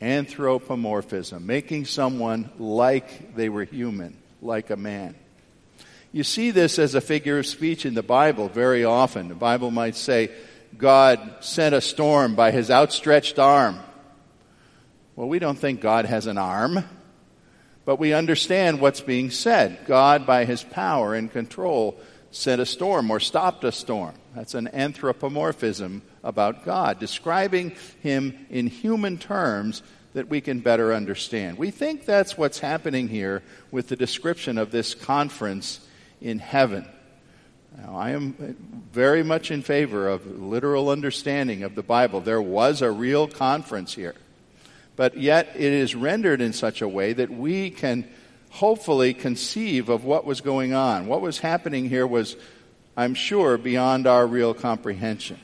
Anthropomorphism, 0.00 1.47
making 1.47 1.85
someone 1.85 2.50
like 2.59 3.37
they 3.37 3.49
were 3.49 3.64
human, 3.64 4.16
like 4.40 4.71
a 4.71 4.76
man. 4.76 5.14
You 6.12 6.25
see 6.25 6.50
this 6.50 6.78
as 6.78 6.95
a 6.95 7.00
figure 7.00 7.38
of 7.38 7.47
speech 7.47 7.87
in 7.87 7.95
the 7.95 8.02
Bible 8.02 8.49
very 8.49 8.85
often. 8.85 9.28
The 9.28 9.35
Bible 9.35 9.71
might 9.71 9.97
say, 9.97 10.31
God 10.76 11.37
sent 11.40 11.75
a 11.75 11.81
storm 11.81 12.35
by 12.35 12.50
his 12.50 12.71
outstretched 12.71 13.38
arm. 13.38 13.78
Well, 15.14 15.28
we 15.28 15.38
don't 15.38 15.59
think 15.59 15.81
God 15.81 16.04
has 16.07 16.26
an 16.26 16.38
arm 16.38 16.85
but 17.85 17.99
we 17.99 18.12
understand 18.12 18.81
what's 18.81 19.01
being 19.01 19.31
said. 19.31 19.79
God, 19.87 20.27
by 20.27 20.45
his 20.45 20.62
power 20.62 21.15
and 21.15 21.31
control, 21.31 21.99
sent 22.31 22.61
a 22.61 22.67
storm 22.67 23.11
or 23.11 23.21
stopped 23.21 23.65
a 23.65 23.73
storm. 23.73 24.15
That's 24.35 24.55
an 24.55 24.69
anthropomorphism 24.69 26.03
about 26.25 26.65
God, 26.65 26.99
describing 26.99 27.75
him 28.01 28.47
in 28.51 28.67
human 28.67 29.19
terms 29.19 29.83
that 30.15 30.29
we 30.29 30.41
can 30.41 30.61
better 30.61 30.93
understand. 30.93 31.59
We 31.59 31.71
think 31.71 32.05
that's 32.05 32.37
what's 32.37 32.59
happening 32.59 33.09
here 33.09 33.43
with 33.71 33.89
the 33.89 33.97
description 33.97 34.59
of 34.59 34.71
this 34.71 34.95
conference 34.95 35.81
in 36.21 36.39
heaven. 36.39 36.87
Now, 37.77 37.97
I 37.97 38.11
am 38.11 38.35
very 38.93 39.23
much 39.23 39.51
in 39.51 39.62
favor 39.62 40.09
of 40.09 40.41
literal 40.41 40.91
understanding 40.91 41.62
of 41.62 41.75
the 41.75 41.83
Bible. 41.83 42.21
There 42.21 42.43
was 42.43 42.83
a 42.83 42.91
real 42.91 43.27
conference 43.27 43.95
here 43.95 44.15
but 44.97 45.17
yet 45.17 45.53
it 45.55 45.73
is 45.73 45.95
rendered 45.95 46.41
in 46.41 46.53
such 46.53 46.83
a 46.83 46.89
way 46.89 47.13
that 47.13 47.31
we 47.31 47.71
can 47.71 48.09
hopefully 48.51 49.15
conceive 49.15 49.89
of 49.89 50.05
what 50.05 50.25
was 50.25 50.41
going 50.41 50.75
on. 50.75 51.07
What 51.07 51.23
was 51.23 51.39
happening 51.39 51.89
here 51.89 52.07
was, 52.07 52.37
I'm 52.97 53.15
sure, 53.15 53.57
beyond 53.57 54.07
our 54.07 54.27
real 54.27 54.53
comprehension. 54.53 55.39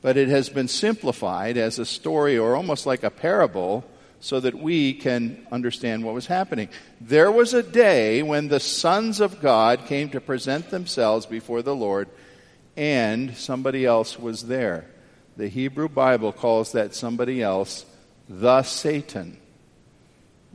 But 0.00 0.16
it 0.16 0.28
has 0.28 0.48
been 0.48 0.68
simplified 0.68 1.56
as 1.56 1.78
a 1.78 1.84
story 1.84 2.38
or 2.38 2.56
almost 2.56 2.86
like 2.86 3.02
a 3.02 3.10
parable 3.10 3.84
so 4.20 4.40
that 4.40 4.54
we 4.54 4.94
can 4.94 5.46
understand 5.50 6.04
what 6.04 6.14
was 6.14 6.26
happening. 6.26 6.68
There 7.00 7.30
was 7.30 7.54
a 7.54 7.62
day 7.62 8.22
when 8.22 8.48
the 8.48 8.60
sons 8.60 9.20
of 9.20 9.40
God 9.40 9.86
came 9.86 10.08
to 10.10 10.20
present 10.20 10.70
themselves 10.70 11.26
before 11.26 11.60
the 11.62 11.74
Lord, 11.74 12.08
and 12.76 13.36
somebody 13.36 13.84
else 13.84 14.18
was 14.18 14.46
there. 14.46 14.86
The 15.36 15.48
Hebrew 15.48 15.88
Bible 15.88 16.32
calls 16.32 16.72
that 16.72 16.94
somebody 16.94 17.42
else 17.42 17.84
the 18.40 18.62
Satan. 18.62 19.36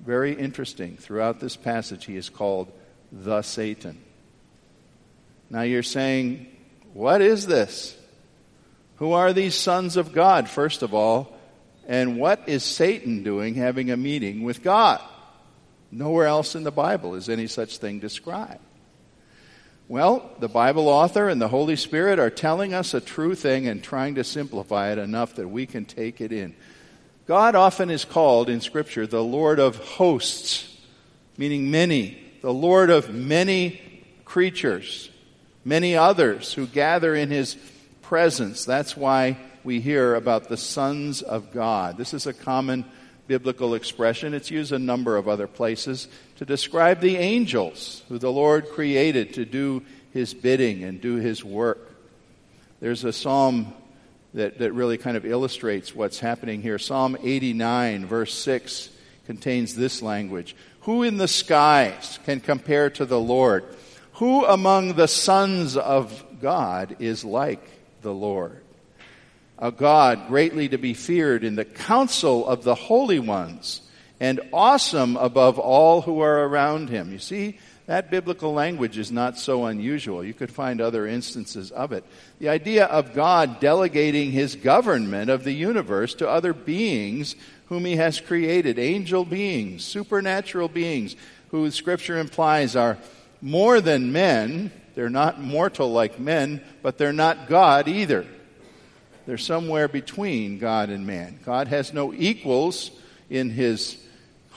Very 0.04 0.34
interesting. 0.34 0.98
Throughout 0.98 1.40
this 1.40 1.56
passage, 1.56 2.06
he 2.06 2.16
is 2.16 2.30
called 2.30 2.72
the 3.12 3.42
Satan. 3.44 4.02
Now 5.50 5.62
you're 5.62 5.84
saying, 5.84 6.48
what 6.94 7.22
is 7.22 7.46
this? 7.46 7.96
Who 8.98 9.12
are 9.14 9.32
these 9.32 9.54
sons 9.54 9.96
of 9.96 10.12
God, 10.12 10.50
first 10.50 10.82
of 10.82 10.94
all? 10.94 11.38
And 11.88 12.20
what 12.20 12.50
is 12.50 12.64
Satan 12.64 13.24
doing 13.24 13.54
having 13.54 13.92
a 13.92 13.98
meeting 13.98 14.44
with 14.44 14.64
God? 14.64 15.00
Nowhere 15.92 16.26
else 16.26 16.56
in 16.56 16.64
the 16.64 16.72
Bible 16.72 17.16
is 17.16 17.30
any 17.30 17.48
such 17.48 17.78
thing 17.78 18.00
described. 18.00 18.60
Well, 19.88 20.30
the 20.40 20.50
Bible 20.50 20.90
author 20.90 21.30
and 21.30 21.42
the 21.42 21.48
Holy 21.48 21.78
Spirit 21.78 22.20
are 22.20 22.30
telling 22.30 22.74
us 22.74 22.94
a 22.94 23.00
true 23.00 23.36
thing 23.36 23.68
and 23.68 23.82
trying 23.82 24.16
to 24.16 24.24
simplify 24.24 24.92
it 24.92 24.98
enough 24.98 25.36
that 25.36 25.48
we 25.48 25.66
can 25.66 25.86
take 25.86 26.20
it 26.20 26.34
in. 26.34 26.56
God 27.28 27.56
often 27.56 27.90
is 27.90 28.06
called 28.06 28.50
in 28.50 28.62
Scripture 28.62 29.06
the 29.06 29.24
Lord 29.24 29.60
of 29.60 29.76
hosts, 29.76 30.78
meaning 31.38 31.70
many, 31.70 32.18
the 32.42 32.54
Lord 32.54 32.90
of 32.90 33.14
many 33.14 33.82
creatures, 34.24 35.10
many 35.66 35.98
others 35.98 36.54
who 36.54 36.66
gather 36.66 37.14
in 37.14 37.30
His 37.30 37.58
presence. 38.02 38.64
That's 38.64 38.96
why 38.96 39.38
we 39.66 39.82
hear 39.82 40.16
about 40.16 40.48
the 40.48 40.56
sons 40.56 41.22
of 41.22 41.52
God. 41.52 41.98
This 41.98 42.14
is 42.14 42.28
a 42.28 42.34
common 42.34 42.86
biblical 43.28 43.76
expression. 43.76 44.34
It's 44.34 44.50
used 44.50 44.72
a 44.72 44.80
number 44.80 45.18
of 45.18 45.28
other 45.28 45.48
places 45.48 46.08
to 46.38 46.46
describe 46.46 47.02
the 47.02 47.18
angels 47.18 48.04
who 48.08 48.20
the 48.20 48.32
Lord 48.32 48.70
created 48.70 49.34
to 49.34 49.44
do 49.44 49.84
His 50.14 50.34
bidding 50.34 50.86
and 50.86 51.02
do 51.02 51.16
His 51.16 51.44
work. 51.44 51.92
There's 52.80 53.04
a 53.04 53.12
psalm 53.12 53.74
that, 54.38 54.60
that 54.60 54.72
really 54.72 55.00
kind 55.00 55.18
of 55.18 55.26
illustrates 55.26 55.96
what's 55.96 56.20
happening 56.20 56.62
here. 56.62 56.78
Psalm 56.78 57.18
89, 57.22 58.06
verse 58.06 58.34
6, 58.36 58.90
contains 59.26 59.76
this 59.76 60.02
language 60.02 60.56
Who 60.82 61.04
in 61.04 61.18
the 61.18 61.28
skies 61.28 62.20
can 62.24 62.40
compare 62.40 62.92
to 62.92 63.06
the 63.06 63.20
Lord? 63.20 63.66
Who 64.14 64.46
among 64.46 64.94
the 64.94 65.08
sons 65.08 65.76
of 65.76 66.24
God 66.40 66.98
is 67.00 67.26
like 67.26 67.68
the 68.04 68.14
Lord? 68.14 68.64
A 69.58 69.72
God 69.72 70.28
greatly 70.28 70.70
to 70.70 70.78
be 70.78 70.94
feared 70.94 71.44
in 71.44 71.56
the 71.56 71.66
council 71.66 72.48
of 72.48 72.64
the 72.64 72.76
holy 72.76 73.20
ones 73.20 73.82
and 74.20 74.40
awesome 74.54 75.18
above 75.18 75.58
all 75.58 76.04
who 76.04 76.20
are 76.20 76.48
around 76.48 76.90
him. 76.90 77.12
You 77.12 77.20
see, 77.20 77.58
that 77.88 78.12
biblical 78.12 78.54
language 78.54 78.98
is 78.98 79.12
not 79.14 79.38
so 79.40 79.66
unusual. 79.66 80.24
You 80.24 80.34
could 80.34 80.52
find 80.52 80.80
other 80.80 81.08
instances 81.08 81.72
of 81.72 81.94
it. 81.94 82.04
The 82.40 82.50
idea 82.50 82.86
of 82.86 83.14
God 83.14 83.62
delegating 83.62 84.32
his 84.32 84.56
government 84.56 85.30
of 85.30 85.46
the 85.46 85.54
universe 85.54 86.14
to 86.16 86.30
other 86.30 86.54
beings 86.54 87.36
whom 87.68 87.86
he 87.86 87.96
has 87.96 88.20
created, 88.20 88.78
angel 88.78 89.24
beings, 89.24 89.86
supernatural 89.86 90.68
beings, 90.68 91.16
who 91.52 91.72
scripture 91.72 92.18
implies 92.18 92.76
are 92.76 92.98
more 93.42 93.80
than 93.80 94.12
men. 94.12 94.72
They're 94.96 95.10
not 95.10 95.40
mortal 95.42 95.92
like 95.92 96.20
men, 96.20 96.62
but 96.82 96.98
they're 96.98 97.14
not 97.14 97.48
God 97.48 97.88
either. 97.88 98.26
They're 99.26 99.38
somewhere 99.38 99.88
between 99.88 100.60
God 100.60 100.90
and 100.90 101.08
man. 101.08 101.40
God 101.46 101.68
has 101.70 101.94
no 101.94 102.14
equals 102.14 102.92
in 103.30 103.50
his 103.50 103.98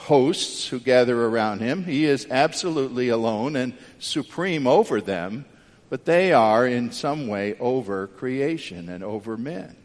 hosts 0.01 0.67
who 0.67 0.79
gather 0.79 1.25
around 1.25 1.59
him. 1.59 1.83
He 1.83 2.05
is 2.05 2.27
absolutely 2.29 3.09
alone 3.09 3.55
and 3.55 3.73
supreme 3.99 4.65
over 4.65 4.99
them, 4.99 5.45
but 5.89 6.05
they 6.05 6.33
are 6.33 6.65
in 6.65 6.91
some 6.91 7.27
way 7.27 7.55
over 7.59 8.07
creation 8.07 8.89
and 8.89 9.03
over 9.03 9.37
men. 9.37 9.75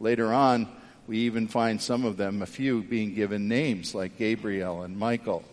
Later 0.00 0.32
on, 0.32 0.66
we 1.06 1.18
even 1.18 1.46
find 1.46 1.80
some 1.80 2.04
of 2.04 2.16
them, 2.16 2.40
a 2.40 2.46
few, 2.46 2.82
being 2.82 3.14
given 3.14 3.48
names 3.48 3.94
like 3.94 4.18
Gabriel 4.18 4.82
and 4.82 4.98
Michael. 4.98 5.44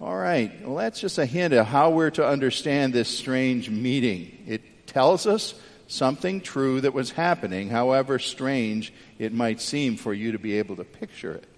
All 0.00 0.16
right, 0.16 0.50
well, 0.66 0.76
that's 0.76 1.00
just 1.00 1.18
a 1.18 1.26
hint 1.26 1.52
of 1.52 1.66
how 1.66 1.90
we're 1.90 2.10
to 2.12 2.26
understand 2.26 2.92
this 2.92 3.08
strange 3.08 3.68
meeting. 3.68 4.44
It 4.46 4.86
tells 4.86 5.26
us 5.26 5.54
something 5.88 6.40
true 6.40 6.80
that 6.80 6.94
was 6.94 7.10
happening, 7.10 7.68
however 7.68 8.18
strange 8.18 8.92
it 9.18 9.32
might 9.32 9.60
seem 9.60 9.96
for 9.96 10.14
you 10.14 10.32
to 10.32 10.38
be 10.38 10.58
able 10.58 10.76
to 10.76 10.84
picture 10.84 11.32
it. 11.32 11.49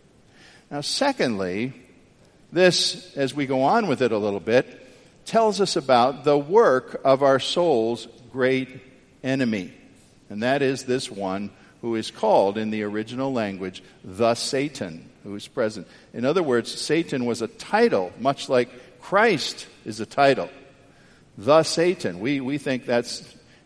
Now, 0.73 0.81
secondly, 0.81 1.75
this, 2.51 3.15
as 3.15 3.35
we 3.35 3.45
go 3.45 3.61
on 3.61 3.89
with 3.89 4.01
it 4.01 4.11
a 4.11 4.17
little 4.17 4.41
bit, 4.41 4.67
tells 5.27 5.61
us 5.61 5.77
about 5.77 6.25
the 6.25 6.39
work 6.39 6.99
of 7.05 7.23
our 7.23 7.39
soul's 7.39 8.09
great 8.33 8.81
enemy. 9.23 9.75
And 10.31 10.43
that 10.43 10.63
is 10.63 10.85
this 10.85 11.11
one 11.11 11.51
who 11.83 11.95
is 11.95 12.11
called 12.11 12.57
in 12.57 12.71
the 12.71 12.85
original 12.85 13.35
language 13.35 13.83
the 14.03 14.35
Satan, 14.35 15.11
who 15.25 15.35
is 15.35 15.47
present. 15.47 15.87
In 16.15 16.25
other 16.25 16.43
words, 16.43 16.73
Satan 16.73 17.27
was 17.27 17.43
a 17.43 17.49
title, 17.49 18.11
much 18.19 18.49
like 18.49 18.71
Christ 19.03 19.67
is 19.85 20.01
a 20.01 20.07
title. 20.07 20.49
The 21.37 21.65
Satan. 21.65 22.19
We, 22.19 22.41
we 22.41 22.57
think 22.57 22.87
that's, 22.87 23.23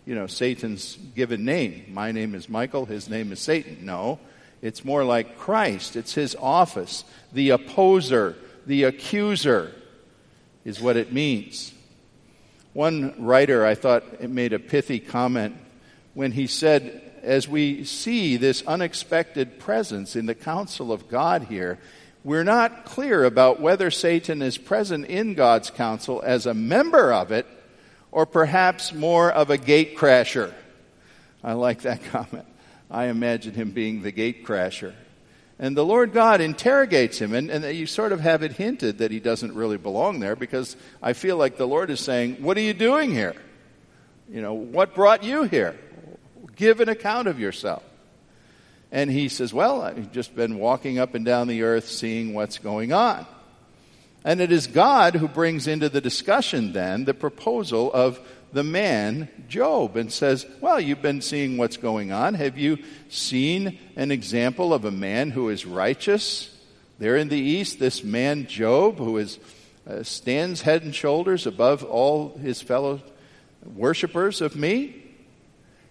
you 0.06 0.16
know, 0.16 0.26
Satan's 0.26 0.96
given 1.14 1.44
name. 1.44 1.84
My 1.90 2.10
name 2.10 2.34
is 2.34 2.48
Michael, 2.48 2.84
his 2.84 3.08
name 3.08 3.30
is 3.30 3.38
Satan. 3.38 3.86
No, 3.86 4.18
it's 4.66 4.84
more 4.84 5.04
like 5.04 5.38
Christ. 5.38 5.94
It's 5.94 6.14
his 6.14 6.34
office. 6.34 7.04
The 7.32 7.50
opposer, 7.50 8.34
the 8.66 8.82
accuser 8.82 9.72
is 10.64 10.80
what 10.80 10.96
it 10.96 11.12
means. 11.12 11.72
One 12.72 13.14
writer, 13.16 13.64
I 13.64 13.76
thought, 13.76 14.20
made 14.28 14.52
a 14.52 14.58
pithy 14.58 14.98
comment 14.98 15.56
when 16.14 16.32
he 16.32 16.48
said, 16.48 17.00
as 17.22 17.48
we 17.48 17.84
see 17.84 18.36
this 18.36 18.62
unexpected 18.66 19.60
presence 19.60 20.16
in 20.16 20.26
the 20.26 20.34
counsel 20.34 20.90
of 20.90 21.08
God 21.08 21.44
here, 21.44 21.78
we're 22.24 22.42
not 22.42 22.84
clear 22.84 23.22
about 23.22 23.60
whether 23.60 23.88
Satan 23.92 24.42
is 24.42 24.58
present 24.58 25.06
in 25.06 25.34
God's 25.34 25.70
counsel 25.70 26.20
as 26.26 26.44
a 26.44 26.54
member 26.54 27.12
of 27.12 27.30
it 27.30 27.46
or 28.10 28.26
perhaps 28.26 28.92
more 28.92 29.30
of 29.30 29.48
a 29.48 29.58
gate 29.58 29.96
crasher. 29.96 30.52
I 31.44 31.52
like 31.52 31.82
that 31.82 32.02
comment. 32.10 32.46
I 32.90 33.06
imagine 33.06 33.54
him 33.54 33.70
being 33.70 34.02
the 34.02 34.12
gate 34.12 34.44
crasher. 34.44 34.94
And 35.58 35.76
the 35.76 35.84
Lord 35.84 36.12
God 36.12 36.40
interrogates 36.40 37.18
him, 37.18 37.32
and, 37.32 37.50
and 37.50 37.76
you 37.76 37.86
sort 37.86 38.12
of 38.12 38.20
have 38.20 38.42
it 38.42 38.52
hinted 38.52 38.98
that 38.98 39.10
he 39.10 39.20
doesn't 39.20 39.54
really 39.54 39.78
belong 39.78 40.20
there 40.20 40.36
because 40.36 40.76
I 41.02 41.14
feel 41.14 41.38
like 41.38 41.56
the 41.56 41.66
Lord 41.66 41.90
is 41.90 42.00
saying, 42.00 42.42
What 42.42 42.58
are 42.58 42.62
you 42.62 42.74
doing 42.74 43.10
here? 43.10 43.34
You 44.30 44.42
know, 44.42 44.52
what 44.52 44.94
brought 44.94 45.24
you 45.24 45.44
here? 45.44 45.78
Give 46.56 46.80
an 46.80 46.88
account 46.88 47.28
of 47.28 47.40
yourself. 47.40 47.82
And 48.92 49.10
he 49.10 49.28
says, 49.28 49.54
Well, 49.54 49.80
I've 49.80 50.12
just 50.12 50.36
been 50.36 50.58
walking 50.58 50.98
up 50.98 51.14
and 51.14 51.24
down 51.24 51.48
the 51.48 51.62
earth 51.62 51.88
seeing 51.88 52.34
what's 52.34 52.58
going 52.58 52.92
on. 52.92 53.26
And 54.24 54.40
it 54.40 54.52
is 54.52 54.66
God 54.66 55.14
who 55.14 55.28
brings 55.28 55.66
into 55.66 55.88
the 55.88 56.00
discussion 56.00 56.72
then 56.72 57.04
the 57.04 57.14
proposal 57.14 57.92
of 57.92 58.20
the 58.52 58.64
man, 58.64 59.28
Job, 59.48 59.96
and 59.96 60.12
says, 60.12 60.46
Well, 60.60 60.80
you've 60.80 61.02
been 61.02 61.20
seeing 61.20 61.56
what's 61.56 61.76
going 61.76 62.12
on. 62.12 62.34
Have 62.34 62.56
you 62.58 62.78
seen 63.08 63.78
an 63.96 64.10
example 64.10 64.72
of 64.72 64.84
a 64.84 64.90
man 64.90 65.30
who 65.30 65.48
is 65.48 65.66
righteous? 65.66 66.52
There 66.98 67.16
in 67.16 67.28
the 67.28 67.38
east, 67.38 67.78
this 67.78 68.02
man, 68.02 68.46
Job, 68.46 68.96
who 68.96 69.18
is, 69.18 69.38
uh, 69.86 70.02
stands 70.02 70.62
head 70.62 70.82
and 70.82 70.94
shoulders 70.94 71.46
above 71.46 71.84
all 71.84 72.36
his 72.38 72.62
fellow 72.62 73.02
worshippers 73.74 74.40
of 74.40 74.56
me. 74.56 75.02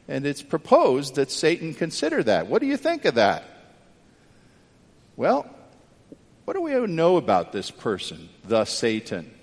And 0.08 0.26
it's 0.26 0.42
proposed 0.42 1.16
that 1.16 1.32
Satan 1.32 1.74
consider 1.74 2.24
that. 2.24 2.48
What 2.48 2.62
do 2.62 2.68
you 2.68 2.78
think 2.78 3.06
of 3.06 3.16
that? 3.16 3.44
Well, 5.16 5.48
what 6.46 6.54
do 6.54 6.62
we 6.62 6.74
know 6.88 7.18
about 7.18 7.52
this 7.52 7.72
person, 7.72 8.30
the 8.44 8.66
Satan? 8.66 9.35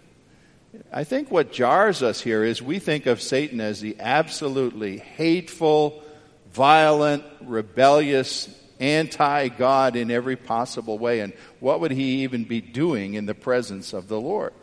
I 0.91 1.05
think 1.05 1.31
what 1.31 1.52
jars 1.52 2.02
us 2.02 2.21
here 2.21 2.45
is 2.45 2.62
we 2.62 2.79
think 2.79 3.07
of 3.07 3.21
Satan 3.21 3.61
as 3.61 3.81
the 3.81 3.97
absolutely 4.00 4.99
hateful, 4.99 6.02
violent, 6.52 7.25
rebellious, 7.43 8.49
anti 8.81 9.49
God 9.49 9.97
in 9.97 10.11
every 10.11 10.37
possible 10.37 10.99
way. 10.99 11.21
And 11.21 11.35
what 11.61 11.81
would 11.81 11.91
he 11.91 12.23
even 12.23 12.45
be 12.45 12.61
doing 12.61 13.14
in 13.14 13.26
the 13.26 13.35
presence 13.35 13.93
of 13.93 14.09
the 14.09 14.21
Lord? 14.21 14.55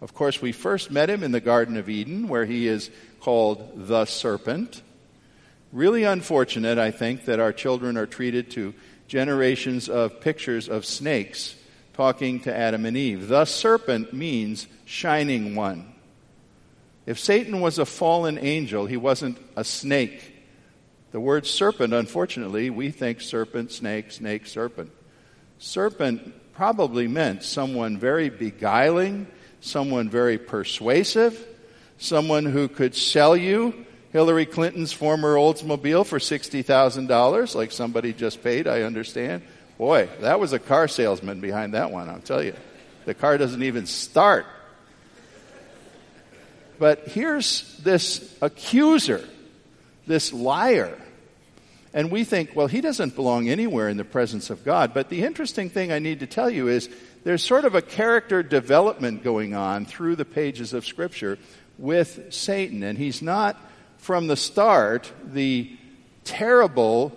Of 0.00 0.14
course, 0.14 0.40
we 0.40 0.52
first 0.52 0.90
met 0.90 1.10
him 1.10 1.24
in 1.24 1.32
the 1.32 1.40
Garden 1.40 1.76
of 1.76 1.88
Eden, 1.88 2.28
where 2.28 2.44
he 2.44 2.68
is 2.68 2.90
called 3.20 3.88
the 3.88 4.04
serpent. 4.04 4.82
Really 5.72 6.04
unfortunate, 6.04 6.78
I 6.78 6.90
think, 6.90 7.24
that 7.24 7.40
our 7.40 7.52
children 7.52 7.96
are 7.96 8.06
treated 8.06 8.50
to 8.52 8.74
generations 9.08 9.88
of 9.88 10.20
pictures 10.20 10.68
of 10.68 10.84
snakes 10.84 11.56
talking 11.94 12.40
to 12.40 12.54
Adam 12.54 12.86
and 12.86 12.96
Eve. 12.96 13.28
The 13.28 13.44
serpent 13.44 14.12
means 14.12 14.66
shining 14.84 15.54
one. 15.54 15.92
If 17.06 17.18
Satan 17.18 17.60
was 17.60 17.78
a 17.78 17.86
fallen 17.86 18.38
angel, 18.38 18.86
he 18.86 18.96
wasn't 18.96 19.38
a 19.56 19.64
snake. 19.64 20.32
The 21.12 21.20
word 21.20 21.46
serpent, 21.46 21.92
unfortunately, 21.92 22.70
we 22.70 22.90
think 22.90 23.20
serpent, 23.20 23.70
snake, 23.70 24.10
snake, 24.10 24.46
serpent. 24.46 24.90
Serpent 25.58 26.34
probably 26.54 27.06
meant 27.06 27.42
someone 27.42 27.98
very 27.98 28.30
beguiling, 28.30 29.26
someone 29.60 30.08
very 30.08 30.38
persuasive, 30.38 31.46
someone 31.98 32.44
who 32.44 32.68
could 32.68 32.94
sell 32.94 33.36
you 33.36 33.84
Hillary 34.14 34.46
Clinton's 34.46 34.92
former 34.92 35.34
Oldsmobile 35.34 36.06
for 36.06 36.20
$60,000, 36.20 37.54
like 37.56 37.72
somebody 37.72 38.12
just 38.12 38.44
paid, 38.44 38.68
I 38.68 38.82
understand. 38.82 39.42
Boy, 39.76 40.08
that 40.20 40.38
was 40.38 40.52
a 40.52 40.60
car 40.60 40.86
salesman 40.86 41.40
behind 41.40 41.74
that 41.74 41.90
one, 41.90 42.08
I'll 42.08 42.20
tell 42.20 42.40
you. 42.40 42.54
The 43.06 43.14
car 43.14 43.36
doesn't 43.38 43.64
even 43.64 43.86
start. 43.86 44.46
But 46.78 47.08
here's 47.08 47.78
this 47.78 48.36
accuser, 48.40 49.26
this 50.06 50.32
liar. 50.32 50.98
And 51.92 52.10
we 52.10 52.24
think, 52.24 52.56
well, 52.56 52.66
he 52.66 52.80
doesn't 52.80 53.14
belong 53.14 53.48
anywhere 53.48 53.88
in 53.88 53.96
the 53.96 54.04
presence 54.04 54.50
of 54.50 54.64
God. 54.64 54.92
But 54.92 55.10
the 55.10 55.22
interesting 55.22 55.70
thing 55.70 55.92
I 55.92 56.00
need 56.00 56.20
to 56.20 56.26
tell 56.26 56.50
you 56.50 56.66
is 56.68 56.88
there's 57.22 57.42
sort 57.42 57.64
of 57.64 57.76
a 57.76 57.82
character 57.82 58.42
development 58.42 59.22
going 59.22 59.54
on 59.54 59.86
through 59.86 60.16
the 60.16 60.24
pages 60.24 60.72
of 60.72 60.84
Scripture 60.84 61.38
with 61.78 62.32
Satan. 62.34 62.82
And 62.82 62.98
he's 62.98 63.22
not, 63.22 63.56
from 63.98 64.26
the 64.26 64.36
start, 64.36 65.10
the 65.24 65.70
terrible, 66.24 67.16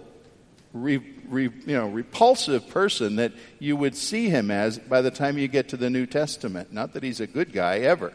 re, 0.74 0.98
re, 1.28 1.50
you 1.65 1.76
know, 1.76 1.88
repulsive 1.88 2.70
person 2.70 3.15
that 3.15 3.34
you 3.58 3.76
would 3.76 3.96
see 3.96 4.30
him 4.30 4.52
as 4.52 4.78
by 4.78 5.02
the 5.02 5.12
time 5.12 5.39
you 5.39 5.48
get 5.48 5.70
to 5.70 5.78
the 5.78 5.89
New 5.89 6.06
Testament. 6.06 6.72
Not 6.72 6.93
that 6.93 7.02
he's 7.02 7.20
a 7.20 7.28
good 7.28 7.52
guy 7.52 7.80
ever. 7.80 8.13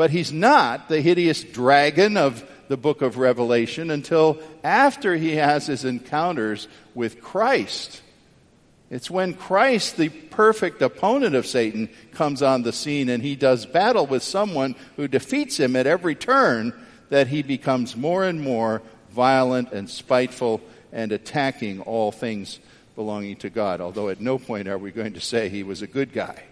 But 0.00 0.12
he's 0.12 0.32
not 0.32 0.88
the 0.88 1.02
hideous 1.02 1.44
dragon 1.44 2.16
of 2.16 2.42
the 2.68 2.78
book 2.78 3.02
of 3.02 3.18
Revelation 3.18 3.90
until 3.90 4.38
after 4.64 5.14
he 5.14 5.36
has 5.36 5.66
his 5.66 5.84
encounters 5.84 6.68
with 6.94 7.20
Christ. 7.20 8.00
It's 8.88 9.10
when 9.10 9.34
Christ, 9.34 9.98
the 9.98 10.08
perfect 10.08 10.80
opponent 10.80 11.34
of 11.34 11.46
Satan, 11.46 11.90
comes 12.12 12.40
on 12.40 12.62
the 12.62 12.72
scene 12.72 13.10
and 13.10 13.22
he 13.22 13.36
does 13.36 13.66
battle 13.66 14.06
with 14.06 14.22
someone 14.22 14.74
who 14.96 15.06
defeats 15.06 15.60
him 15.60 15.76
at 15.76 15.86
every 15.86 16.14
turn 16.14 16.72
that 17.10 17.26
he 17.26 17.42
becomes 17.42 17.94
more 17.94 18.24
and 18.24 18.40
more 18.40 18.80
violent 19.10 19.70
and 19.72 19.90
spiteful 19.90 20.62
and 20.92 21.12
attacking 21.12 21.82
all 21.82 22.10
things 22.10 22.58
belonging 22.94 23.36
to 23.36 23.50
God. 23.50 23.82
Although 23.82 24.08
at 24.08 24.18
no 24.18 24.38
point 24.38 24.66
are 24.66 24.78
we 24.78 24.92
going 24.92 25.12
to 25.12 25.20
say 25.20 25.50
he 25.50 25.62
was 25.62 25.82
a 25.82 25.86
good 25.86 26.14
guy. 26.14 26.44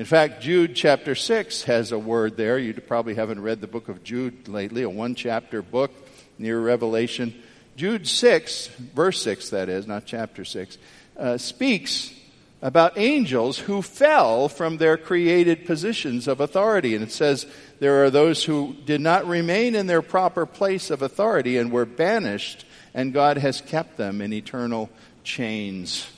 In 0.00 0.06
fact, 0.06 0.40
Jude 0.40 0.74
chapter 0.74 1.14
6 1.14 1.64
has 1.64 1.92
a 1.92 1.98
word 1.98 2.38
there. 2.38 2.58
You 2.58 2.72
probably 2.72 3.16
haven't 3.16 3.42
read 3.42 3.60
the 3.60 3.66
book 3.66 3.90
of 3.90 4.02
Jude 4.02 4.48
lately, 4.48 4.82
a 4.82 4.88
one 4.88 5.14
chapter 5.14 5.60
book 5.60 5.90
near 6.38 6.58
Revelation. 6.58 7.34
Jude 7.76 8.08
6, 8.08 8.68
verse 8.94 9.20
6, 9.20 9.50
that 9.50 9.68
is, 9.68 9.86
not 9.86 10.06
chapter 10.06 10.42
6, 10.42 10.78
uh, 11.18 11.36
speaks 11.36 12.14
about 12.62 12.96
angels 12.96 13.58
who 13.58 13.82
fell 13.82 14.48
from 14.48 14.78
their 14.78 14.96
created 14.96 15.66
positions 15.66 16.26
of 16.28 16.40
authority. 16.40 16.94
And 16.94 17.04
it 17.04 17.12
says 17.12 17.44
there 17.78 18.02
are 18.02 18.08
those 18.08 18.42
who 18.42 18.74
did 18.86 19.02
not 19.02 19.26
remain 19.26 19.74
in 19.74 19.86
their 19.86 20.00
proper 20.00 20.46
place 20.46 20.88
of 20.88 21.02
authority 21.02 21.58
and 21.58 21.70
were 21.70 21.84
banished, 21.84 22.64
and 22.94 23.12
God 23.12 23.36
has 23.36 23.60
kept 23.60 23.98
them 23.98 24.22
in 24.22 24.32
eternal 24.32 24.88
chains. 25.24 26.08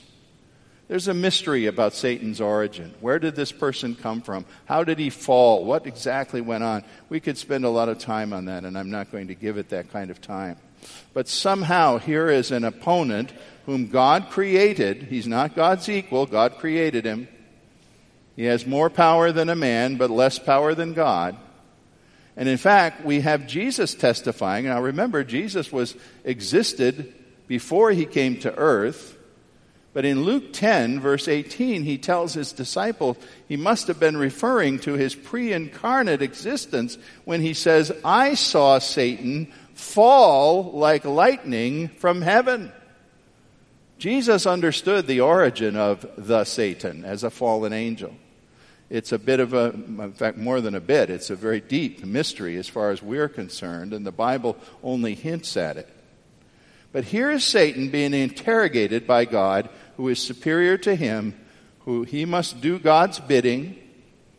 There's 0.93 1.07
a 1.07 1.13
mystery 1.15 1.65
about 1.65 1.95
Satan's 1.95 2.39
origin. 2.39 2.93
Where 3.01 3.17
did 3.17 3.35
this 3.35 3.51
person 3.51 3.95
come 3.95 4.21
from? 4.21 4.45
How 4.65 4.83
did 4.83 4.99
he 4.99 5.09
fall? 5.09 5.65
What 5.65 5.87
exactly 5.87 6.39
went 6.39 6.63
on? 6.63 6.83
We 7.09 7.19
could 7.19 7.35
spend 7.39 7.65
a 7.65 7.69
lot 7.71 7.89
of 7.89 7.97
time 7.97 8.31
on 8.31 8.45
that, 8.45 8.63
and 8.63 8.77
I'm 8.77 8.91
not 8.91 9.11
going 9.11 9.29
to 9.29 9.33
give 9.33 9.57
it 9.57 9.69
that 9.69 9.91
kind 9.91 10.11
of 10.11 10.21
time. 10.21 10.57
But 11.15 11.27
somehow, 11.27 11.97
here 11.97 12.29
is 12.29 12.51
an 12.51 12.63
opponent 12.63 13.33
whom 13.65 13.87
God 13.87 14.29
created. 14.29 15.07
He's 15.09 15.25
not 15.25 15.55
God's 15.55 15.89
equal, 15.89 16.27
God 16.27 16.59
created 16.59 17.05
him. 17.05 17.27
He 18.35 18.43
has 18.43 18.67
more 18.67 18.91
power 18.91 19.31
than 19.31 19.49
a 19.49 19.55
man, 19.55 19.95
but 19.95 20.11
less 20.11 20.37
power 20.37 20.75
than 20.75 20.93
God. 20.93 21.35
And 22.37 22.47
in 22.47 22.57
fact, 22.57 23.03
we 23.03 23.21
have 23.21 23.47
Jesus 23.47 23.95
testifying. 23.95 24.65
Now 24.65 24.79
remember, 24.79 25.23
Jesus 25.23 25.71
was 25.71 25.95
existed 26.23 27.15
before 27.47 27.89
he 27.89 28.05
came 28.05 28.37
to 28.41 28.55
earth. 28.55 29.17
But 29.93 30.05
in 30.05 30.23
Luke 30.23 30.53
10, 30.53 30.99
verse 30.99 31.27
18, 31.27 31.83
he 31.83 31.99
tells 31.99 32.33
his 32.33 32.51
disciples 32.51 33.15
he 33.47 33.57
must 33.57 33.87
have 33.87 33.99
been 33.99 34.17
referring 34.17 34.79
to 34.79 34.93
his 34.93 35.13
pre 35.13 35.53
incarnate 35.53 36.23
existence 36.23 36.97
when 37.25 37.41
he 37.41 37.53
says, 37.53 37.91
I 38.03 38.33
saw 38.33 38.79
Satan 38.79 39.51
fall 39.75 40.71
like 40.71 41.05
lightning 41.05 41.89
from 41.89 42.21
heaven. 42.21 42.71
Jesus 43.99 44.47
understood 44.47 45.05
the 45.05 45.21
origin 45.21 45.75
of 45.75 46.05
the 46.17 46.43
Satan 46.43 47.05
as 47.05 47.23
a 47.23 47.29
fallen 47.29 47.71
angel. 47.71 48.15
It's 48.89 49.11
a 49.11 49.19
bit 49.19 49.39
of 49.39 49.53
a, 49.53 49.71
in 49.71 50.13
fact, 50.13 50.37
more 50.37 50.59
than 50.59 50.75
a 50.75 50.81
bit, 50.81 51.09
it's 51.09 51.29
a 51.29 51.35
very 51.35 51.61
deep 51.61 52.03
mystery 52.03 52.57
as 52.57 52.67
far 52.67 52.91
as 52.91 53.01
we're 53.01 53.29
concerned, 53.29 53.93
and 53.93 54.05
the 54.05 54.11
Bible 54.11 54.57
only 54.83 55.15
hints 55.15 55.55
at 55.55 55.77
it. 55.77 55.89
But 56.93 57.05
here 57.05 57.31
is 57.31 57.43
Satan 57.43 57.89
being 57.89 58.13
interrogated 58.13 59.05
by 59.05 59.25
God 59.25 59.67
who 59.97 60.07
is 60.09 60.19
superior 60.19 60.77
to 60.77 60.95
him, 60.95 61.33
who 61.79 62.03
he 62.03 62.23
must 62.23 62.61
do 62.61 62.79
God's 62.79 63.19
bidding. 63.19 63.77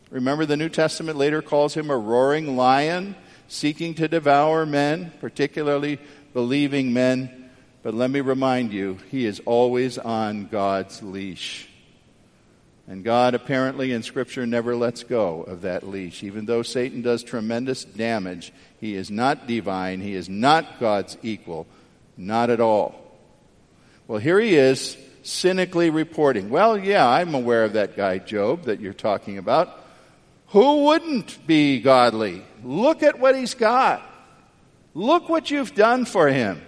Remember, 0.09 0.45
the 0.45 0.57
New 0.57 0.69
Testament 0.69 1.17
later 1.17 1.41
calls 1.41 1.73
him 1.75 1.89
a 1.89 1.97
roaring 1.97 2.55
lion, 2.55 3.15
seeking 3.49 3.93
to 3.95 4.07
devour 4.07 4.65
men, 4.65 5.11
particularly 5.19 5.99
believing 6.33 6.93
men. 6.93 7.49
But 7.83 7.93
let 7.93 8.09
me 8.09 8.21
remind 8.21 8.71
you, 8.71 8.97
he 9.11 9.25
is 9.25 9.41
always 9.45 9.97
on 9.97 10.47
God's 10.47 11.03
leash. 11.03 11.67
And 12.87 13.03
God 13.03 13.33
apparently 13.33 13.91
in 13.91 14.01
Scripture 14.01 14.45
never 14.45 14.75
lets 14.75 15.03
go 15.03 15.43
of 15.43 15.61
that 15.63 15.87
leash. 15.87 16.23
Even 16.23 16.45
though 16.45 16.61
Satan 16.61 17.01
does 17.01 17.23
tremendous 17.23 17.83
damage, 17.83 18.53
he 18.79 18.95
is 18.95 19.11
not 19.11 19.47
divine. 19.47 20.01
He 20.01 20.13
is 20.13 20.29
not 20.29 20.79
God's 20.79 21.17
equal. 21.21 21.67
Not 22.17 22.49
at 22.49 22.59
all. 22.59 22.95
Well, 24.07 24.19
here 24.19 24.39
he 24.39 24.55
is 24.55 24.97
cynically 25.23 25.89
reporting. 25.89 26.49
Well, 26.49 26.77
yeah, 26.77 27.07
I'm 27.07 27.33
aware 27.33 27.63
of 27.63 27.73
that 27.73 27.97
guy, 27.97 28.19
Job, 28.19 28.65
that 28.65 28.79
you're 28.79 28.93
talking 28.93 29.37
about. 29.37 29.81
Who 30.49 30.85
wouldn't 30.85 31.45
be 31.47 31.81
godly? 31.81 32.43
Look 32.63 33.03
at 33.03 33.19
what 33.19 33.35
he's 33.35 33.55
got. 33.55 34.07
Look 34.93 35.27
what 35.27 35.51
you've 35.51 35.75
done 35.75 36.05
for 36.05 36.27
him. 36.27 36.61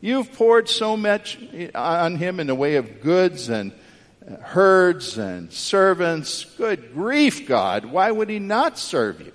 You've 0.00 0.32
poured 0.32 0.68
so 0.68 0.96
much 0.96 1.38
on 1.74 2.16
him 2.16 2.38
in 2.38 2.46
the 2.46 2.54
way 2.54 2.76
of 2.76 3.00
goods 3.00 3.48
and 3.48 3.72
herds 4.42 5.18
and 5.18 5.52
servants. 5.52 6.44
Good 6.44 6.92
grief, 6.92 7.48
God. 7.48 7.86
Why 7.86 8.10
would 8.10 8.28
he 8.28 8.38
not 8.38 8.78
serve 8.78 9.20
you? 9.20 9.32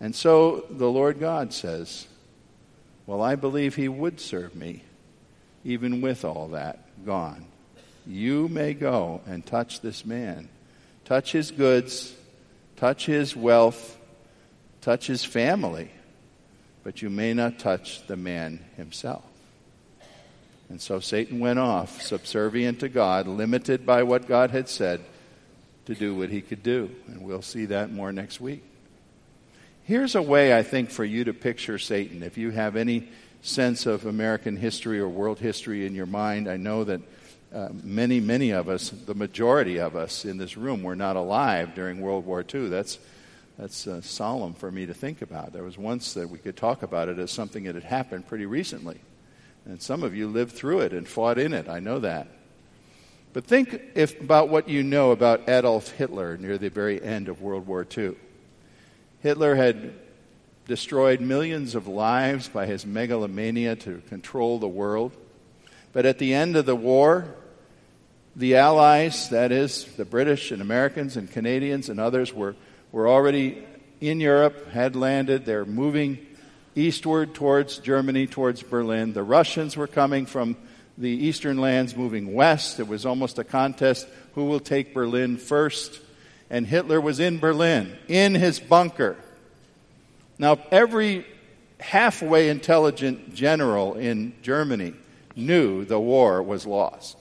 And 0.00 0.14
so 0.14 0.64
the 0.70 0.90
Lord 0.90 1.20
God 1.20 1.52
says, 1.52 2.06
Well, 3.10 3.22
I 3.22 3.34
believe 3.34 3.74
he 3.74 3.88
would 3.88 4.20
serve 4.20 4.54
me, 4.54 4.84
even 5.64 6.00
with 6.00 6.24
all 6.24 6.50
that 6.50 7.04
gone. 7.04 7.44
You 8.06 8.46
may 8.46 8.72
go 8.72 9.20
and 9.26 9.44
touch 9.44 9.80
this 9.80 10.06
man, 10.06 10.48
touch 11.04 11.32
his 11.32 11.50
goods, 11.50 12.14
touch 12.76 13.06
his 13.06 13.34
wealth, 13.34 13.98
touch 14.80 15.08
his 15.08 15.24
family, 15.24 15.90
but 16.84 17.02
you 17.02 17.10
may 17.10 17.34
not 17.34 17.58
touch 17.58 18.06
the 18.06 18.16
man 18.16 18.64
himself. 18.76 19.24
And 20.68 20.80
so 20.80 21.00
Satan 21.00 21.40
went 21.40 21.58
off, 21.58 22.02
subservient 22.02 22.78
to 22.78 22.88
God, 22.88 23.26
limited 23.26 23.84
by 23.84 24.04
what 24.04 24.28
God 24.28 24.52
had 24.52 24.68
said, 24.68 25.00
to 25.86 25.96
do 25.96 26.14
what 26.14 26.30
he 26.30 26.40
could 26.40 26.62
do. 26.62 26.88
And 27.08 27.24
we'll 27.24 27.42
see 27.42 27.64
that 27.64 27.90
more 27.90 28.12
next 28.12 28.40
week. 28.40 28.69
Here's 29.84 30.14
a 30.14 30.22
way, 30.22 30.56
I 30.56 30.62
think, 30.62 30.90
for 30.90 31.04
you 31.04 31.24
to 31.24 31.32
picture 31.32 31.78
Satan. 31.78 32.22
If 32.22 32.38
you 32.38 32.50
have 32.50 32.76
any 32.76 33.08
sense 33.42 33.86
of 33.86 34.06
American 34.06 34.56
history 34.56 35.00
or 35.00 35.08
world 35.08 35.38
history 35.38 35.86
in 35.86 35.94
your 35.94 36.06
mind, 36.06 36.48
I 36.48 36.56
know 36.56 36.84
that 36.84 37.00
uh, 37.52 37.70
many, 37.82 38.20
many 38.20 38.50
of 38.50 38.68
us, 38.68 38.90
the 38.90 39.14
majority 39.14 39.80
of 39.80 39.96
us 39.96 40.24
in 40.24 40.38
this 40.38 40.56
room, 40.56 40.82
were 40.82 40.94
not 40.94 41.16
alive 41.16 41.74
during 41.74 42.00
World 42.00 42.24
War 42.24 42.44
II. 42.54 42.68
That's, 42.68 42.98
that's 43.58 43.86
uh, 43.86 44.00
solemn 44.02 44.54
for 44.54 44.70
me 44.70 44.86
to 44.86 44.94
think 44.94 45.22
about. 45.22 45.52
There 45.52 45.64
was 45.64 45.76
once 45.76 46.14
that 46.14 46.28
we 46.28 46.38
could 46.38 46.56
talk 46.56 46.82
about 46.82 47.08
it 47.08 47.18
as 47.18 47.32
something 47.32 47.64
that 47.64 47.74
had 47.74 47.84
happened 47.84 48.28
pretty 48.28 48.46
recently. 48.46 49.00
And 49.64 49.82
some 49.82 50.02
of 50.02 50.14
you 50.14 50.28
lived 50.28 50.52
through 50.52 50.80
it 50.80 50.92
and 50.92 51.08
fought 51.08 51.38
in 51.38 51.52
it. 51.52 51.68
I 51.68 51.80
know 51.80 51.98
that. 52.00 52.28
But 53.32 53.46
think 53.46 53.80
if, 53.94 54.20
about 54.20 54.48
what 54.48 54.68
you 54.68 54.82
know 54.82 55.10
about 55.10 55.48
Adolf 55.48 55.90
Hitler 55.90 56.36
near 56.36 56.58
the 56.58 56.70
very 56.70 57.02
end 57.02 57.28
of 57.28 57.42
World 57.42 57.66
War 57.66 57.86
II. 57.96 58.14
Hitler 59.20 59.54
had 59.54 59.92
destroyed 60.66 61.20
millions 61.20 61.74
of 61.74 61.86
lives 61.86 62.48
by 62.48 62.66
his 62.66 62.86
megalomania 62.86 63.76
to 63.76 64.02
control 64.08 64.58
the 64.58 64.68
world. 64.68 65.12
But 65.92 66.06
at 66.06 66.18
the 66.18 66.32
end 66.32 66.56
of 66.56 66.66
the 66.66 66.76
war, 66.76 67.34
the 68.36 68.56
Allies, 68.56 69.28
that 69.30 69.52
is, 69.52 69.84
the 69.96 70.04
British 70.04 70.52
and 70.52 70.62
Americans 70.62 71.16
and 71.16 71.30
Canadians 71.30 71.88
and 71.88 71.98
others, 71.98 72.32
were, 72.32 72.54
were 72.92 73.08
already 73.08 73.64
in 74.00 74.20
Europe, 74.20 74.70
had 74.70 74.96
landed. 74.96 75.44
They're 75.44 75.64
moving 75.64 76.24
eastward 76.74 77.34
towards 77.34 77.78
Germany, 77.78 78.26
towards 78.26 78.62
Berlin. 78.62 79.12
The 79.12 79.22
Russians 79.22 79.76
were 79.76 79.88
coming 79.88 80.24
from 80.26 80.56
the 80.96 81.10
eastern 81.10 81.58
lands, 81.58 81.96
moving 81.96 82.32
west. 82.32 82.78
It 82.78 82.86
was 82.86 83.04
almost 83.04 83.38
a 83.38 83.44
contest 83.44 84.06
who 84.34 84.44
will 84.44 84.60
take 84.60 84.94
Berlin 84.94 85.36
first. 85.36 86.00
And 86.50 86.66
Hitler 86.66 87.00
was 87.00 87.20
in 87.20 87.38
Berlin, 87.38 87.96
in 88.08 88.34
his 88.34 88.58
bunker. 88.58 89.16
Now, 90.38 90.58
every 90.70 91.24
halfway 91.78 92.48
intelligent 92.48 93.34
general 93.34 93.94
in 93.94 94.34
Germany 94.42 94.94
knew 95.36 95.84
the 95.84 96.00
war 96.00 96.42
was 96.42 96.66
lost. 96.66 97.16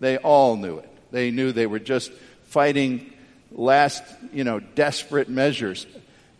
They 0.00 0.16
all 0.16 0.56
knew 0.56 0.78
it. 0.78 0.90
They 1.10 1.30
knew 1.30 1.52
they 1.52 1.66
were 1.66 1.80
just 1.80 2.12
fighting 2.44 3.12
last, 3.50 4.02
you 4.32 4.44
know, 4.44 4.60
desperate 4.60 5.28
measures 5.28 5.86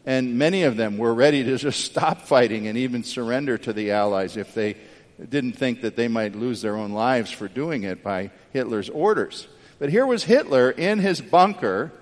and 0.09 0.39
many 0.39 0.63
of 0.63 0.79
them 0.79 0.97
were 0.97 1.13
ready 1.13 1.45
to 1.45 1.57
just 1.59 1.85
stop 1.85 2.23
fighting 2.23 2.67
and 2.67 2.79
even 2.79 3.05
surrender 3.05 3.59
to 3.59 3.75
the 3.75 3.93
Allies 3.93 4.39
if 4.39 4.55
they 4.55 4.77
didn't 5.29 5.53
think 5.53 5.83
that 5.83 5.97
they 5.97 6.09
might 6.09 6.35
lose 6.35 6.63
their 6.63 6.77
own 6.77 6.93
lives 6.93 7.31
for 7.31 7.47
doing 7.47 7.83
it 7.83 8.03
by 8.03 8.31
Hitler's 8.53 8.89
orders. 8.89 9.49
But 9.79 9.91
here 9.91 10.07
was 10.07 10.25
Hitler 10.25 10.71
in 10.71 10.99
his 10.99 11.21
bunker, 11.21 11.93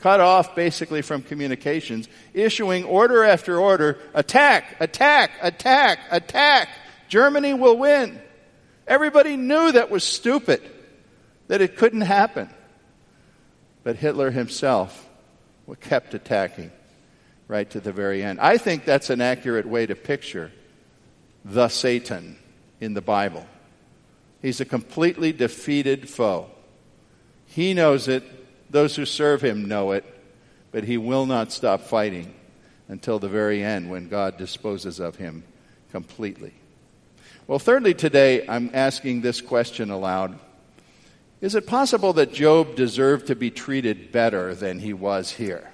cut 0.00 0.20
off 0.20 0.54
basically 0.54 1.02
from 1.02 1.22
communications, 1.22 2.08
issuing 2.34 2.84
order 2.84 3.24
after 3.24 3.58
order 3.58 3.98
attack, 4.14 4.76
attack, 4.80 5.32
attack, 5.42 5.98
attack. 6.10 6.68
Germany 7.08 7.54
will 7.54 7.76
win. 7.76 8.20
Everybody 8.86 9.36
knew 9.36 9.72
that 9.72 9.90
was 9.90 10.04
stupid, 10.04 10.62
that 11.48 11.60
it 11.60 11.76
couldn't 11.76 12.02
happen. 12.02 12.48
But 13.82 13.96
Hitler 13.96 14.30
himself 14.30 15.08
kept 15.80 16.14
attacking 16.14 16.70
right 17.48 17.68
to 17.70 17.80
the 17.80 17.92
very 17.92 18.22
end. 18.22 18.40
I 18.40 18.58
think 18.58 18.84
that's 18.84 19.10
an 19.10 19.20
accurate 19.20 19.66
way 19.66 19.86
to 19.86 19.94
picture 19.94 20.52
the 21.44 21.68
Satan 21.68 22.38
in 22.80 22.94
the 22.94 23.00
Bible. 23.00 23.46
He's 24.42 24.60
a 24.60 24.64
completely 24.64 25.32
defeated 25.32 26.08
foe. 26.08 26.50
He 27.46 27.74
knows 27.74 28.08
it, 28.08 28.22
those 28.70 28.96
who 28.96 29.04
serve 29.04 29.42
him 29.42 29.66
know 29.66 29.92
it, 29.92 30.04
but 30.72 30.84
he 30.84 30.98
will 30.98 31.26
not 31.26 31.52
stop 31.52 31.82
fighting 31.82 32.34
until 32.88 33.18
the 33.18 33.28
very 33.28 33.62
end 33.62 33.90
when 33.90 34.08
God 34.08 34.38
disposes 34.38 35.00
of 35.00 35.16
him 35.16 35.44
completely. 35.90 36.54
Well, 37.46 37.58
thirdly, 37.58 37.94
today 37.94 38.46
I'm 38.46 38.70
asking 38.74 39.20
this 39.20 39.40
question 39.40 39.90
aloud 39.90 40.38
Is 41.40 41.54
it 41.54 41.66
possible 41.66 42.12
that 42.14 42.32
Job 42.32 42.74
deserved 42.76 43.28
to 43.28 43.36
be 43.36 43.50
treated 43.50 44.12
better 44.12 44.54
than 44.54 44.80
he 44.80 44.92
was 44.92 45.32
here? 45.32 45.70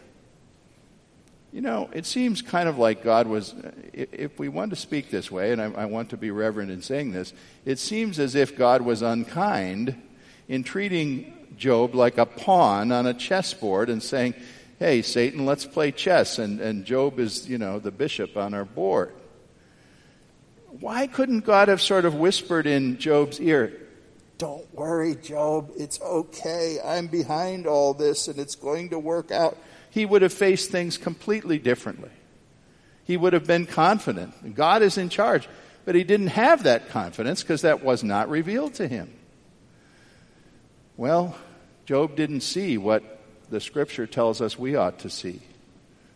You 1.54 1.60
know, 1.60 1.88
it 1.92 2.04
seems 2.04 2.42
kind 2.42 2.68
of 2.68 2.78
like 2.78 3.04
God 3.04 3.28
was, 3.28 3.54
if 3.92 4.40
we 4.40 4.48
want 4.48 4.70
to 4.70 4.76
speak 4.76 5.10
this 5.10 5.30
way, 5.30 5.52
and 5.52 5.62
I, 5.62 5.86
want 5.86 6.10
to 6.10 6.16
be 6.16 6.32
reverent 6.32 6.72
in 6.72 6.82
saying 6.82 7.12
this, 7.12 7.32
it 7.64 7.78
seems 7.78 8.18
as 8.18 8.34
if 8.34 8.56
God 8.56 8.82
was 8.82 9.02
unkind 9.02 9.94
in 10.48 10.64
treating 10.64 11.32
Job 11.56 11.94
like 11.94 12.18
a 12.18 12.26
pawn 12.26 12.92
on 12.92 13.06
a 13.06 13.14
chessboard 13.14 13.90
and 13.90 14.02
saying, 14.02 14.34
hey, 14.78 15.02
Satan, 15.02 15.46
let's 15.46 15.64
play 15.64 15.92
chess. 15.92 16.38
And, 16.38 16.60
and 16.60 16.84
Job 16.84 17.18
is, 17.18 17.48
you 17.48 17.58
know, 17.58 17.78
the 17.78 17.90
bishop 17.90 18.36
on 18.36 18.54
our 18.54 18.64
board. 18.64 19.12
Why 20.80 21.06
couldn't 21.06 21.40
God 21.40 21.68
have 21.68 21.80
sort 21.80 22.04
of 22.04 22.14
whispered 22.14 22.66
in 22.66 22.98
Job's 22.98 23.40
ear, 23.40 23.72
don't 24.38 24.72
worry, 24.74 25.14
Job, 25.14 25.70
it's 25.76 26.00
okay. 26.00 26.78
I'm 26.84 27.06
behind 27.06 27.66
all 27.66 27.94
this 27.94 28.26
and 28.26 28.38
it's 28.38 28.56
going 28.56 28.90
to 28.90 28.98
work 28.98 29.30
out 29.30 29.56
he 29.94 30.04
would 30.04 30.22
have 30.22 30.32
faced 30.32 30.72
things 30.72 30.98
completely 30.98 31.56
differently. 31.56 32.10
He 33.04 33.16
would 33.16 33.32
have 33.32 33.46
been 33.46 33.64
confident. 33.64 34.56
God 34.56 34.82
is 34.82 34.98
in 34.98 35.08
charge. 35.08 35.48
But 35.84 35.94
he 35.94 36.02
didn't 36.02 36.28
have 36.28 36.64
that 36.64 36.88
confidence 36.88 37.42
because 37.42 37.62
that 37.62 37.84
was 37.84 38.02
not 38.02 38.28
revealed 38.28 38.74
to 38.74 38.88
him. 38.88 39.12
Well, 40.96 41.36
Job 41.86 42.14
didn't 42.16 42.42
see 42.42 42.78
what 42.78 43.02
the 43.50 43.60
scripture 43.60 44.06
tells 44.06 44.40
us 44.40 44.58
we 44.58 44.76
ought 44.76 45.00
to 45.00 45.10
see 45.10 45.40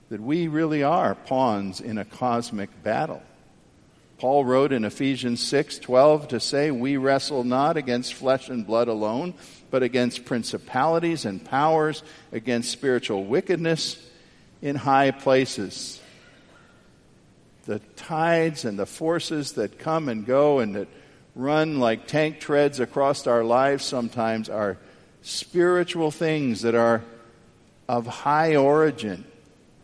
that 0.09 0.21
we 0.21 0.49
really 0.49 0.83
are 0.83 1.15
pawns 1.15 1.81
in 1.81 1.99
a 1.99 2.05
cosmic 2.05 2.83
battle. 2.83 3.23
Paul 4.19 4.45
wrote 4.45 4.73
in 4.73 4.85
Ephesians 4.85 5.41
6:12 5.41 6.29
to 6.29 6.41
say 6.41 6.71
we 6.71 6.97
wrestle 6.97 7.45
not 7.45 7.77
against 7.77 8.15
flesh 8.15 8.49
and 8.49 8.67
blood 8.67 8.89
alone 8.89 9.35
but 9.71 9.83
against 9.83 10.25
principalities 10.25 11.25
and 11.25 11.45
powers, 11.45 12.03
against 12.33 12.71
spiritual 12.71 13.25
wickedness 13.25 13.99
in 14.63 14.77
high 14.77 15.11
places. 15.11 16.01
The 17.67 17.81
tides 17.97 18.65
and 18.65 18.79
the 18.79 18.87
forces 18.87 19.53
that 19.53 19.79
come 19.79 20.09
and 20.09 20.25
go 20.25 20.61
and 20.61 20.75
that 20.75 20.89
run 21.39 21.79
like 21.79 22.09
tank 22.09 22.41
treads 22.41 22.81
across 22.81 23.27
our 23.29 23.45
lives 23.45 23.85
sometimes 23.85 24.49
are 24.49 24.77
spiritual 25.23 26.11
things 26.11 26.63
that 26.63 26.75
are 26.75 27.05
of 27.89 28.07
high 28.09 28.57
origin. 28.57 29.25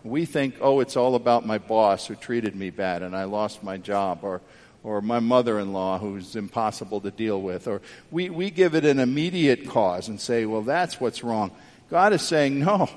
We 0.02 0.24
think, 0.26 0.56
oh, 0.60 0.80
it's 0.80 0.96
all 0.96 1.14
about 1.14 1.46
my 1.46 1.58
boss 1.58 2.08
who 2.08 2.16
treated 2.16 2.56
me 2.56 2.70
bad 2.70 3.02
and 3.02 3.16
I 3.16 3.24
lost 3.24 3.62
my 3.62 3.78
job, 3.78 4.18
or 4.22 4.42
or 4.82 5.00
my 5.00 5.18
mother 5.18 5.58
in 5.58 5.72
law 5.72 5.98
who's 5.98 6.36
impossible 6.36 7.00
to 7.00 7.10
deal 7.10 7.40
with. 7.40 7.66
Or 7.66 7.80
we, 8.10 8.28
we 8.28 8.50
give 8.50 8.74
it 8.74 8.84
an 8.84 8.98
immediate 8.98 9.66
cause 9.66 10.08
and 10.08 10.20
say, 10.20 10.44
well, 10.44 10.60
that's 10.60 11.00
what's 11.00 11.24
wrong. 11.24 11.52
God 11.88 12.12
is 12.12 12.20
saying, 12.20 12.58
no, 12.58 12.90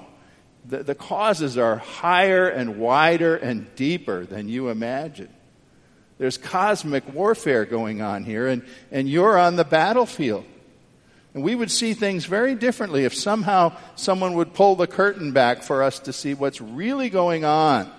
the, 0.66 0.84
the 0.84 0.96
causes 0.96 1.58
are 1.58 1.78
higher 1.78 2.50
and 2.50 2.78
wider 2.78 3.38
and 3.38 3.74
deeper 3.76 4.26
than 4.26 4.50
you 4.50 4.68
imagine. 4.68 5.30
There's 6.18 6.38
cosmic 6.38 7.14
warfare 7.14 7.66
going 7.66 8.02
on 8.02 8.24
here, 8.24 8.48
and, 8.48 8.64
and 8.92 9.08
you're 9.08 9.38
on 9.38 9.56
the 9.56 9.64
battlefield. 9.64 10.46
And 11.34 11.44
we 11.44 11.54
would 11.54 11.70
see 11.70 11.94
things 11.94 12.26
very 12.26 12.56
differently 12.56 13.06
if 13.06 13.14
somehow 13.14 13.74
someone 13.96 14.34
would 14.34 14.54
pull 14.54 14.76
the 14.76 14.88
curtain 14.88 15.32
back 15.32 15.62
for 15.62 15.84
us 15.84 16.00
to 16.00 16.14
see 16.14 16.34
what's 16.34 16.60
really 16.60 17.10
going 17.10 17.46
on 17.46 17.92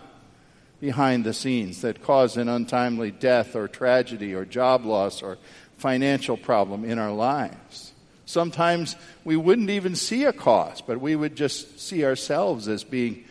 behind 0.80 1.24
the 1.24 1.32
scenes 1.32 1.82
that 1.82 2.02
cause 2.02 2.36
an 2.36 2.48
untimely 2.48 3.12
death 3.12 3.54
or 3.54 3.68
tragedy 3.68 4.34
or 4.34 4.44
job 4.44 4.84
loss 4.84 5.22
or 5.22 5.38
financial 5.76 6.36
problem 6.36 6.84
in 6.84 6.98
our 6.98 7.12
lives. 7.12 7.92
Sometimes 8.26 8.96
we 9.24 9.36
wouldn't 9.36 9.70
even 9.70 9.94
see 9.94 10.24
a 10.24 10.32
cause, 10.32 10.82
but 10.82 11.00
we 11.00 11.14
would 11.14 11.36
just 11.36 11.80
see 11.80 12.04
ourselves 12.04 12.66
as 12.66 12.82
being 12.82 13.24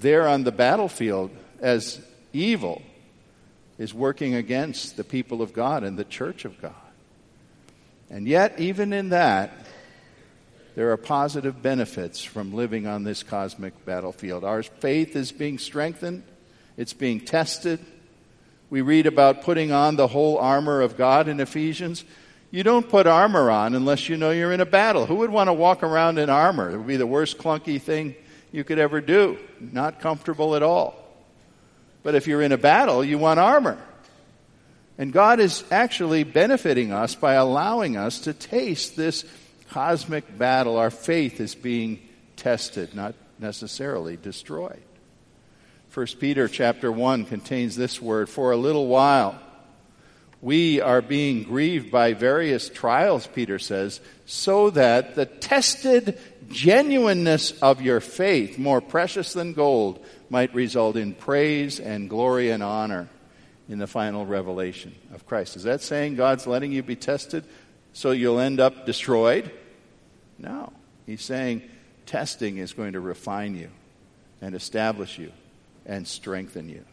there 0.00 0.28
on 0.28 0.44
the 0.44 0.52
battlefield 0.52 1.30
as 1.60 2.00
evil 2.32 2.80
is 3.78 3.94
working 3.94 4.34
against 4.34 4.96
the 4.96 5.04
people 5.04 5.40
of 5.40 5.52
God 5.52 5.84
and 5.84 5.98
the 5.98 6.04
church 6.04 6.44
of 6.44 6.60
God. 6.60 6.74
And 8.10 8.26
yet, 8.26 8.58
even 8.58 8.92
in 8.92 9.10
that, 9.10 9.52
there 10.74 10.90
are 10.92 10.96
positive 10.96 11.62
benefits 11.62 12.22
from 12.22 12.54
living 12.54 12.86
on 12.86 13.04
this 13.04 13.22
cosmic 13.22 13.84
battlefield. 13.84 14.44
Our 14.44 14.62
faith 14.62 15.16
is 15.16 15.32
being 15.32 15.58
strengthened, 15.58 16.22
it's 16.76 16.92
being 16.92 17.20
tested. 17.20 17.80
We 18.70 18.82
read 18.82 19.06
about 19.06 19.42
putting 19.42 19.72
on 19.72 19.96
the 19.96 20.06
whole 20.06 20.36
armor 20.36 20.82
of 20.82 20.96
God 20.96 21.26
in 21.26 21.40
Ephesians. 21.40 22.04
You 22.50 22.62
don't 22.62 22.88
put 22.88 23.06
armor 23.06 23.50
on 23.50 23.74
unless 23.74 24.10
you 24.10 24.18
know 24.18 24.30
you're 24.30 24.52
in 24.52 24.60
a 24.60 24.66
battle. 24.66 25.06
Who 25.06 25.16
would 25.16 25.30
want 25.30 25.48
to 25.48 25.54
walk 25.54 25.82
around 25.82 26.18
in 26.18 26.28
armor? 26.28 26.70
It 26.70 26.76
would 26.76 26.86
be 26.86 26.96
the 26.96 27.06
worst 27.06 27.38
clunky 27.38 27.80
thing 27.80 28.14
you 28.52 28.64
could 28.64 28.78
ever 28.78 29.00
do. 29.00 29.38
Not 29.58 30.00
comfortable 30.00 30.54
at 30.54 30.62
all. 30.62 31.07
But 32.08 32.14
if 32.14 32.26
you're 32.26 32.40
in 32.40 32.52
a 32.52 32.56
battle, 32.56 33.04
you 33.04 33.18
want 33.18 33.38
armor. 33.38 33.76
And 34.96 35.12
God 35.12 35.40
is 35.40 35.62
actually 35.70 36.24
benefiting 36.24 36.90
us 36.90 37.14
by 37.14 37.34
allowing 37.34 37.98
us 37.98 38.20
to 38.20 38.32
taste 38.32 38.96
this 38.96 39.26
cosmic 39.68 40.38
battle. 40.38 40.78
Our 40.78 40.90
faith 40.90 41.38
is 41.38 41.54
being 41.54 42.00
tested, 42.34 42.94
not 42.94 43.14
necessarily 43.38 44.16
destroyed. 44.16 44.80
1 45.92 46.06
Peter 46.18 46.48
chapter 46.48 46.90
1 46.90 47.26
contains 47.26 47.76
this 47.76 48.00
word, 48.00 48.30
for 48.30 48.52
a 48.52 48.56
little 48.56 48.86
while 48.86 49.38
we 50.40 50.80
are 50.80 51.02
being 51.02 51.42
grieved 51.42 51.90
by 51.90 52.14
various 52.14 52.70
trials, 52.70 53.26
Peter 53.26 53.58
says, 53.58 54.00
so 54.24 54.70
that 54.70 55.14
the 55.14 55.26
tested 55.26 56.18
genuineness 56.48 57.50
of 57.60 57.82
your 57.82 58.00
faith, 58.00 58.56
more 58.56 58.80
precious 58.80 59.34
than 59.34 59.52
gold, 59.52 60.02
might 60.30 60.54
result 60.54 60.96
in 60.96 61.14
praise 61.14 61.80
and 61.80 62.08
glory 62.10 62.50
and 62.50 62.62
honor 62.62 63.08
in 63.68 63.78
the 63.78 63.86
final 63.86 64.26
revelation 64.26 64.94
of 65.14 65.26
Christ. 65.26 65.56
Is 65.56 65.64
that 65.64 65.80
saying 65.80 66.16
God's 66.16 66.46
letting 66.46 66.72
you 66.72 66.82
be 66.82 66.96
tested 66.96 67.44
so 67.92 68.10
you'll 68.10 68.40
end 68.40 68.60
up 68.60 68.86
destroyed? 68.86 69.50
No. 70.38 70.72
He's 71.06 71.22
saying 71.22 71.62
testing 72.06 72.58
is 72.58 72.72
going 72.72 72.92
to 72.92 73.00
refine 73.00 73.56
you 73.56 73.70
and 74.40 74.54
establish 74.54 75.18
you 75.18 75.32
and 75.84 76.06
strengthen 76.06 76.68
you. 76.68 76.84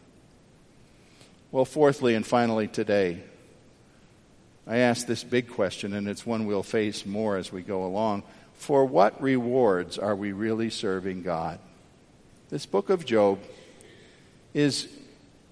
Well, 1.52 1.64
fourthly 1.64 2.14
and 2.14 2.26
finally 2.26 2.68
today, 2.68 3.22
I 4.66 4.78
ask 4.78 5.06
this 5.06 5.22
big 5.22 5.48
question, 5.48 5.94
and 5.94 6.08
it's 6.08 6.26
one 6.26 6.44
we'll 6.44 6.64
face 6.64 7.06
more 7.06 7.36
as 7.36 7.52
we 7.52 7.62
go 7.62 7.84
along. 7.84 8.24
For 8.54 8.84
what 8.84 9.22
rewards 9.22 9.96
are 9.96 10.16
we 10.16 10.32
really 10.32 10.70
serving 10.70 11.22
God? 11.22 11.60
This 12.48 12.66
book 12.66 12.90
of 12.90 13.04
Job 13.04 13.40
is 14.54 14.88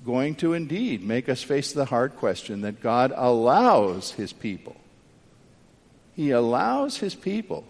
going 0.05 0.37
to 0.37 0.53
indeed 0.53 1.03
make 1.03 1.29
us 1.29 1.43
face 1.43 1.73
the 1.73 1.87
hard 1.87 2.17
question 2.17 2.61
that 2.61 2.81
God 2.81 3.13
allows 3.15 4.13
his 4.13 4.33
people. 4.33 4.77
He 6.15 6.31
allows 6.31 6.99
his 6.99 7.15
people 7.15 7.65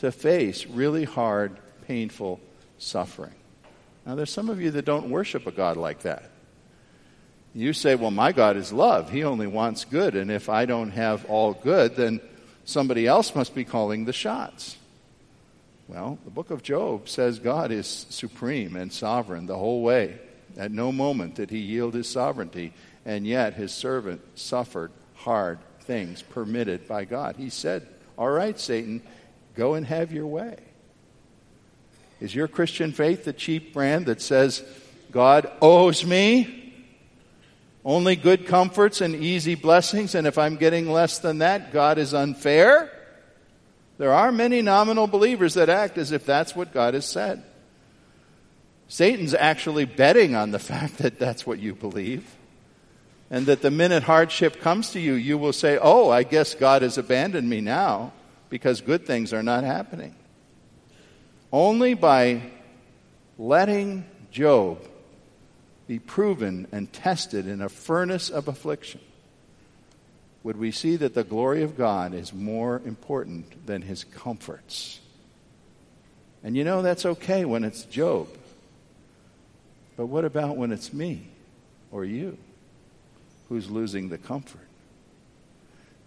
to 0.00 0.10
face 0.10 0.66
really 0.66 1.04
hard, 1.04 1.56
painful 1.86 2.40
suffering. 2.78 3.34
Now, 4.04 4.14
there's 4.14 4.32
some 4.32 4.48
of 4.48 4.60
you 4.60 4.70
that 4.72 4.84
don't 4.84 5.10
worship 5.10 5.46
a 5.46 5.52
God 5.52 5.76
like 5.76 6.00
that. 6.00 6.30
You 7.54 7.72
say, 7.72 7.94
well, 7.94 8.10
my 8.10 8.32
God 8.32 8.56
is 8.56 8.72
love. 8.72 9.10
He 9.10 9.22
only 9.24 9.46
wants 9.46 9.84
good. 9.84 10.16
And 10.16 10.30
if 10.30 10.48
I 10.48 10.64
don't 10.64 10.90
have 10.90 11.24
all 11.26 11.52
good, 11.52 11.96
then 11.96 12.20
somebody 12.64 13.06
else 13.06 13.34
must 13.34 13.54
be 13.54 13.64
calling 13.64 14.04
the 14.04 14.12
shots. 14.12 14.76
Well, 15.90 16.20
the 16.24 16.30
book 16.30 16.52
of 16.52 16.62
Job 16.62 17.08
says 17.08 17.40
God 17.40 17.72
is 17.72 18.06
supreme 18.10 18.76
and 18.76 18.92
sovereign 18.92 19.46
the 19.46 19.58
whole 19.58 19.82
way. 19.82 20.20
At 20.56 20.70
no 20.70 20.92
moment 20.92 21.34
did 21.34 21.50
he 21.50 21.58
yield 21.58 21.94
his 21.94 22.08
sovereignty, 22.08 22.72
and 23.04 23.26
yet 23.26 23.54
his 23.54 23.72
servant 23.72 24.20
suffered 24.38 24.92
hard 25.16 25.58
things 25.80 26.22
permitted 26.22 26.86
by 26.86 27.06
God. 27.06 27.34
He 27.36 27.50
said, 27.50 27.88
All 28.16 28.30
right, 28.30 28.58
Satan, 28.58 29.02
go 29.56 29.74
and 29.74 29.84
have 29.84 30.12
your 30.12 30.28
way. 30.28 30.58
Is 32.20 32.36
your 32.36 32.46
Christian 32.46 32.92
faith 32.92 33.24
the 33.24 33.32
cheap 33.32 33.74
brand 33.74 34.06
that 34.06 34.22
says, 34.22 34.62
God 35.10 35.50
owes 35.60 36.04
me 36.04 36.72
only 37.84 38.14
good 38.14 38.46
comforts 38.46 39.00
and 39.00 39.16
easy 39.16 39.56
blessings, 39.56 40.14
and 40.14 40.28
if 40.28 40.38
I'm 40.38 40.54
getting 40.54 40.88
less 40.88 41.18
than 41.18 41.38
that, 41.38 41.72
God 41.72 41.98
is 41.98 42.14
unfair? 42.14 42.92
There 44.00 44.14
are 44.14 44.32
many 44.32 44.62
nominal 44.62 45.06
believers 45.06 45.52
that 45.54 45.68
act 45.68 45.98
as 45.98 46.10
if 46.10 46.24
that's 46.24 46.56
what 46.56 46.72
God 46.72 46.94
has 46.94 47.04
said. 47.04 47.42
Satan's 48.88 49.34
actually 49.34 49.84
betting 49.84 50.34
on 50.34 50.52
the 50.52 50.58
fact 50.72 50.96
that 50.98 51.18
that's 51.18 51.46
what 51.46 51.58
you 51.58 51.74
believe. 51.74 52.24
And 53.30 53.44
that 53.44 53.60
the 53.60 53.70
minute 53.70 54.02
hardship 54.02 54.62
comes 54.62 54.92
to 54.92 55.00
you, 55.00 55.12
you 55.12 55.36
will 55.36 55.52
say, 55.52 55.78
Oh, 55.78 56.08
I 56.08 56.22
guess 56.22 56.54
God 56.54 56.80
has 56.80 56.96
abandoned 56.96 57.50
me 57.50 57.60
now 57.60 58.14
because 58.48 58.80
good 58.80 59.04
things 59.04 59.34
are 59.34 59.42
not 59.42 59.64
happening. 59.64 60.14
Only 61.52 61.92
by 61.92 62.40
letting 63.36 64.06
Job 64.30 64.82
be 65.86 65.98
proven 65.98 66.68
and 66.72 66.90
tested 66.90 67.46
in 67.46 67.60
a 67.60 67.68
furnace 67.68 68.30
of 68.30 68.48
affliction 68.48 69.02
would 70.42 70.56
we 70.56 70.70
see 70.70 70.96
that 70.96 71.14
the 71.14 71.24
glory 71.24 71.62
of 71.62 71.76
God 71.76 72.14
is 72.14 72.32
more 72.32 72.80
important 72.84 73.66
than 73.66 73.82
his 73.82 74.04
comforts. 74.04 75.00
And 76.42 76.56
you 76.56 76.64
know, 76.64 76.80
that's 76.82 77.04
okay 77.04 77.44
when 77.44 77.64
it's 77.64 77.84
Job. 77.84 78.28
But 79.96 80.06
what 80.06 80.24
about 80.24 80.56
when 80.56 80.72
it's 80.72 80.92
me 80.92 81.26
or 81.90 82.04
you 82.04 82.38
who's 83.48 83.70
losing 83.70 84.08
the 84.08 84.16
comfort? 84.16 84.66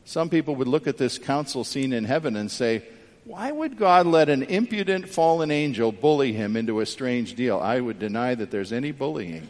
Some 0.06 0.30
people 0.30 0.56
would 0.56 0.68
look 0.68 0.88
at 0.88 0.98
this 0.98 1.18
council 1.20 1.64
scene 1.64 1.94
in 1.94 2.04
heaven 2.04 2.36
and 2.36 2.50
say, 2.50 2.84
why 3.26 3.52
would 3.52 3.78
God 3.78 4.06
let 4.06 4.30
an 4.30 4.44
impudent 4.44 5.08
fallen 5.08 5.50
angel 5.50 5.92
bully 5.92 6.34
him 6.34 6.58
into 6.58 6.82
a 6.82 6.86
strange 6.86 7.36
deal? 7.36 7.60
I 7.60 7.80
would 7.80 8.00
deny 8.00 8.36
that 8.36 8.52
there's 8.52 8.74
any 8.74 8.92
bullying. 8.92 9.48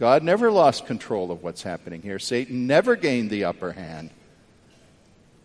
God 0.00 0.22
never 0.22 0.50
lost 0.50 0.86
control 0.86 1.30
of 1.30 1.42
what's 1.42 1.62
happening 1.62 2.00
here. 2.00 2.18
Satan 2.18 2.66
never 2.66 2.96
gained 2.96 3.28
the 3.28 3.44
upper 3.44 3.72
hand. 3.72 4.08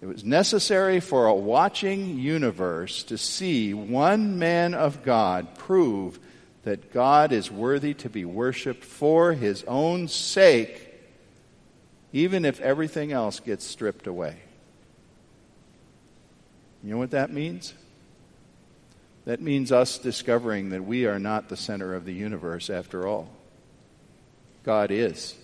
It 0.01 0.05
was 0.05 0.23
necessary 0.23 1.01
for 1.01 1.25
a 1.25 1.35
watching 1.35 2.17
universe 2.17 3.03
to 3.03 3.17
see 3.17 3.73
one 3.73 4.39
man 4.39 4.73
of 4.73 5.03
God 5.03 5.55
prove 5.55 6.19
that 6.63 6.93
God 6.93 7.33
is 7.33 7.51
worthy 7.51 7.93
to 7.95 8.09
be 8.09 8.23
worshiped 8.23 8.85
for 8.85 9.33
his 9.33 9.65
own 9.65 10.07
sake, 10.07 10.93
even 12.13 12.45
if 12.45 12.61
everything 12.61 13.11
else 13.11 13.41
gets 13.41 13.65
stripped 13.65 14.07
away. 14.07 14.37
You 16.81 16.91
know 16.91 16.97
what 16.97 17.11
that 17.11 17.29
means? 17.29 17.73
That 19.25 19.41
means 19.41 19.73
us 19.73 19.97
discovering 19.97 20.69
that 20.69 20.85
we 20.85 21.07
are 21.07 21.19
not 21.19 21.49
the 21.49 21.57
center 21.57 21.93
of 21.93 22.05
the 22.05 22.13
universe 22.13 22.69
after 22.69 23.05
all. 23.05 23.34
God 24.65 24.91
is. 24.91 25.35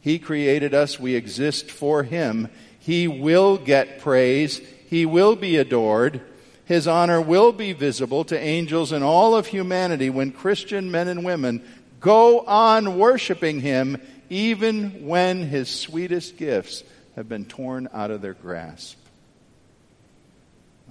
He 0.00 0.18
created 0.18 0.74
us, 0.74 0.98
we 0.98 1.14
exist 1.14 1.70
for 1.70 2.02
Him. 2.02 2.48
He 2.80 3.08
will 3.08 3.56
get 3.56 4.00
praise, 4.00 4.60
He 4.88 5.06
will 5.06 5.36
be 5.36 5.56
adored. 5.56 6.20
His 6.64 6.86
honor 6.86 7.20
will 7.20 7.52
be 7.52 7.72
visible 7.72 8.24
to 8.24 8.38
angels 8.38 8.92
and 8.92 9.02
all 9.02 9.34
of 9.34 9.46
humanity 9.46 10.10
when 10.10 10.32
Christian 10.32 10.90
men 10.90 11.08
and 11.08 11.24
women 11.24 11.62
go 12.00 12.40
on 12.40 12.98
worshiping 12.98 13.60
Him 13.60 14.00
even 14.28 15.06
when 15.06 15.48
His 15.48 15.70
sweetest 15.70 16.36
gifts 16.36 16.84
have 17.16 17.28
been 17.28 17.46
torn 17.46 17.88
out 17.92 18.10
of 18.10 18.20
their 18.20 18.34
grasp. 18.34 18.98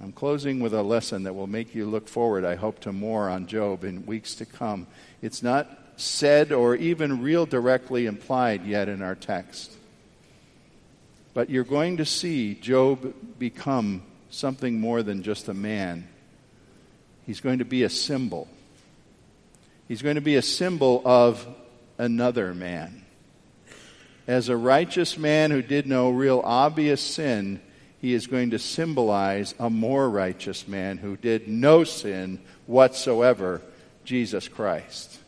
I'm 0.02 0.12
closing 0.12 0.60
with 0.60 0.74
a 0.74 0.82
lesson 0.82 1.24
that 1.24 1.34
will 1.34 1.46
make 1.46 1.74
you 1.74 1.86
look 1.86 2.08
forward, 2.08 2.44
I 2.44 2.54
hope, 2.54 2.80
to 2.80 2.92
more 2.92 3.28
on 3.28 3.46
Job 3.46 3.82
in 3.82 4.06
weeks 4.06 4.36
to 4.36 4.46
come. 4.46 4.86
It's 5.22 5.42
not 5.42 5.87
said 5.98 6.52
or 6.52 6.76
even 6.76 7.22
real 7.22 7.44
directly 7.44 8.06
implied 8.06 8.64
yet 8.64 8.88
in 8.88 9.02
our 9.02 9.14
text. 9.14 9.72
But 11.34 11.50
you're 11.50 11.64
going 11.64 11.98
to 11.98 12.04
see 12.04 12.54
Job 12.54 13.14
become 13.38 14.02
something 14.30 14.80
more 14.80 15.02
than 15.02 15.22
just 15.22 15.48
a 15.48 15.54
man. 15.54 16.08
He's 17.26 17.40
going 17.40 17.58
to 17.58 17.64
be 17.64 17.82
a 17.82 17.90
symbol. 17.90 18.48
He's 19.86 20.02
going 20.02 20.14
to 20.14 20.20
be 20.20 20.36
a 20.36 20.42
symbol 20.42 21.02
of 21.04 21.46
another 21.98 22.54
man. 22.54 23.04
As 24.26 24.48
a 24.48 24.56
righteous 24.56 25.18
man 25.18 25.50
who 25.50 25.62
did 25.62 25.86
no 25.86 26.10
real 26.10 26.40
obvious 26.44 27.00
sin, 27.00 27.60
he 28.00 28.14
is 28.14 28.26
going 28.26 28.50
to 28.50 28.58
symbolize 28.58 29.54
a 29.58 29.70
more 29.70 30.08
righteous 30.08 30.68
man 30.68 30.98
who 30.98 31.16
did 31.16 31.48
no 31.48 31.82
sin 31.84 32.38
whatsoever, 32.66 33.62
Jesus 34.04 34.46
Christ. 34.46 35.18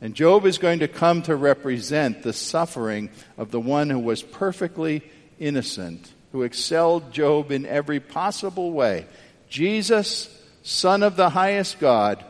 And 0.00 0.14
Job 0.14 0.44
is 0.44 0.58
going 0.58 0.80
to 0.80 0.88
come 0.88 1.22
to 1.22 1.34
represent 1.34 2.22
the 2.22 2.32
suffering 2.32 3.10
of 3.38 3.50
the 3.50 3.60
one 3.60 3.88
who 3.88 3.98
was 3.98 4.22
perfectly 4.22 5.02
innocent, 5.38 6.12
who 6.32 6.42
excelled 6.42 7.12
Job 7.12 7.50
in 7.50 7.64
every 7.64 8.00
possible 8.00 8.72
way. 8.72 9.06
Jesus, 9.48 10.28
Son 10.62 11.02
of 11.02 11.16
the 11.16 11.30
highest 11.30 11.78
God, 11.78 12.24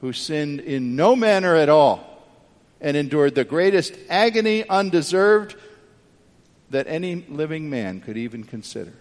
who 0.00 0.12
sinned 0.12 0.60
in 0.60 0.96
no 0.96 1.14
manner 1.14 1.54
at 1.54 1.68
all 1.68 2.26
and 2.80 2.96
endured 2.96 3.34
the 3.34 3.44
greatest 3.44 3.94
agony 4.10 4.68
undeserved 4.68 5.56
that 6.70 6.86
any 6.88 7.24
living 7.28 7.70
man 7.70 8.00
could 8.00 8.16
even 8.16 8.44
consider. 8.44 8.92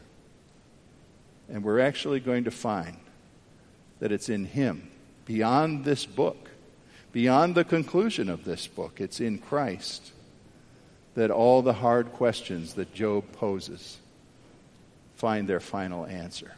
And 1.49 1.63
we're 1.63 1.79
actually 1.79 2.19
going 2.19 2.45
to 2.45 2.51
find 2.51 2.97
that 3.99 4.11
it's 4.11 4.29
in 4.29 4.45
him, 4.45 4.89
beyond 5.25 5.83
this 5.83 6.05
book, 6.05 6.49
beyond 7.13 7.55
the 7.55 7.63
conclusion 7.63 8.29
of 8.29 8.43
this 8.43 8.67
book, 8.67 8.99
it's 8.99 9.21
in 9.21 9.37
Christ 9.37 10.11
that 11.15 11.31
all 11.31 11.61
the 11.61 11.73
hard 11.73 12.11
questions 12.11 12.73
that 12.73 12.93
Job 12.93 13.31
poses 13.33 13.97
find 15.15 15.47
their 15.47 15.59
final 15.61 16.05
answer. 16.05 16.51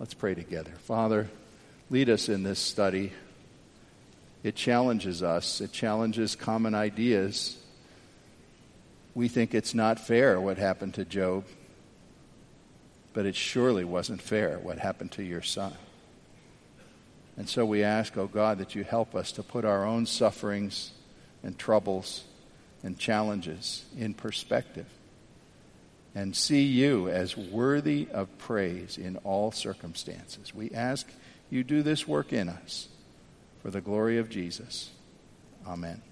Let's 0.00 0.14
pray 0.14 0.34
together. 0.34 0.72
Father, 0.86 1.28
lead 1.90 2.08
us 2.08 2.30
in 2.30 2.42
this 2.42 2.58
study. 2.58 3.12
It 4.42 4.56
challenges 4.56 5.22
us, 5.22 5.60
it 5.60 5.72
challenges 5.72 6.34
common 6.34 6.74
ideas. 6.74 7.58
We 9.14 9.28
think 9.28 9.54
it's 9.54 9.74
not 9.74 10.00
fair 10.00 10.40
what 10.40 10.56
happened 10.56 10.94
to 10.94 11.04
Job, 11.04 11.44
but 13.12 13.26
it 13.26 13.36
surely 13.36 13.84
wasn't 13.84 14.22
fair 14.22 14.58
what 14.58 14.78
happened 14.78 15.12
to 15.12 15.22
your 15.22 15.42
son. 15.42 15.74
And 17.36 17.48
so 17.48 17.64
we 17.64 17.82
ask, 17.82 18.16
oh 18.16 18.26
God, 18.26 18.58
that 18.58 18.74
you 18.74 18.84
help 18.84 19.14
us 19.14 19.32
to 19.32 19.42
put 19.42 19.64
our 19.64 19.84
own 19.84 20.06
sufferings 20.06 20.92
and 21.42 21.58
troubles 21.58 22.24
and 22.82 22.98
challenges 22.98 23.84
in 23.96 24.14
perspective 24.14 24.86
and 26.14 26.34
see 26.34 26.62
you 26.62 27.08
as 27.08 27.36
worthy 27.36 28.08
of 28.12 28.36
praise 28.38 28.98
in 28.98 29.16
all 29.18 29.52
circumstances. 29.52 30.54
We 30.54 30.70
ask 30.72 31.06
you 31.50 31.64
do 31.64 31.82
this 31.82 32.06
work 32.06 32.32
in 32.32 32.48
us 32.48 32.88
for 33.62 33.70
the 33.70 33.80
glory 33.80 34.18
of 34.18 34.28
Jesus. 34.28 34.90
Amen. 35.66 36.09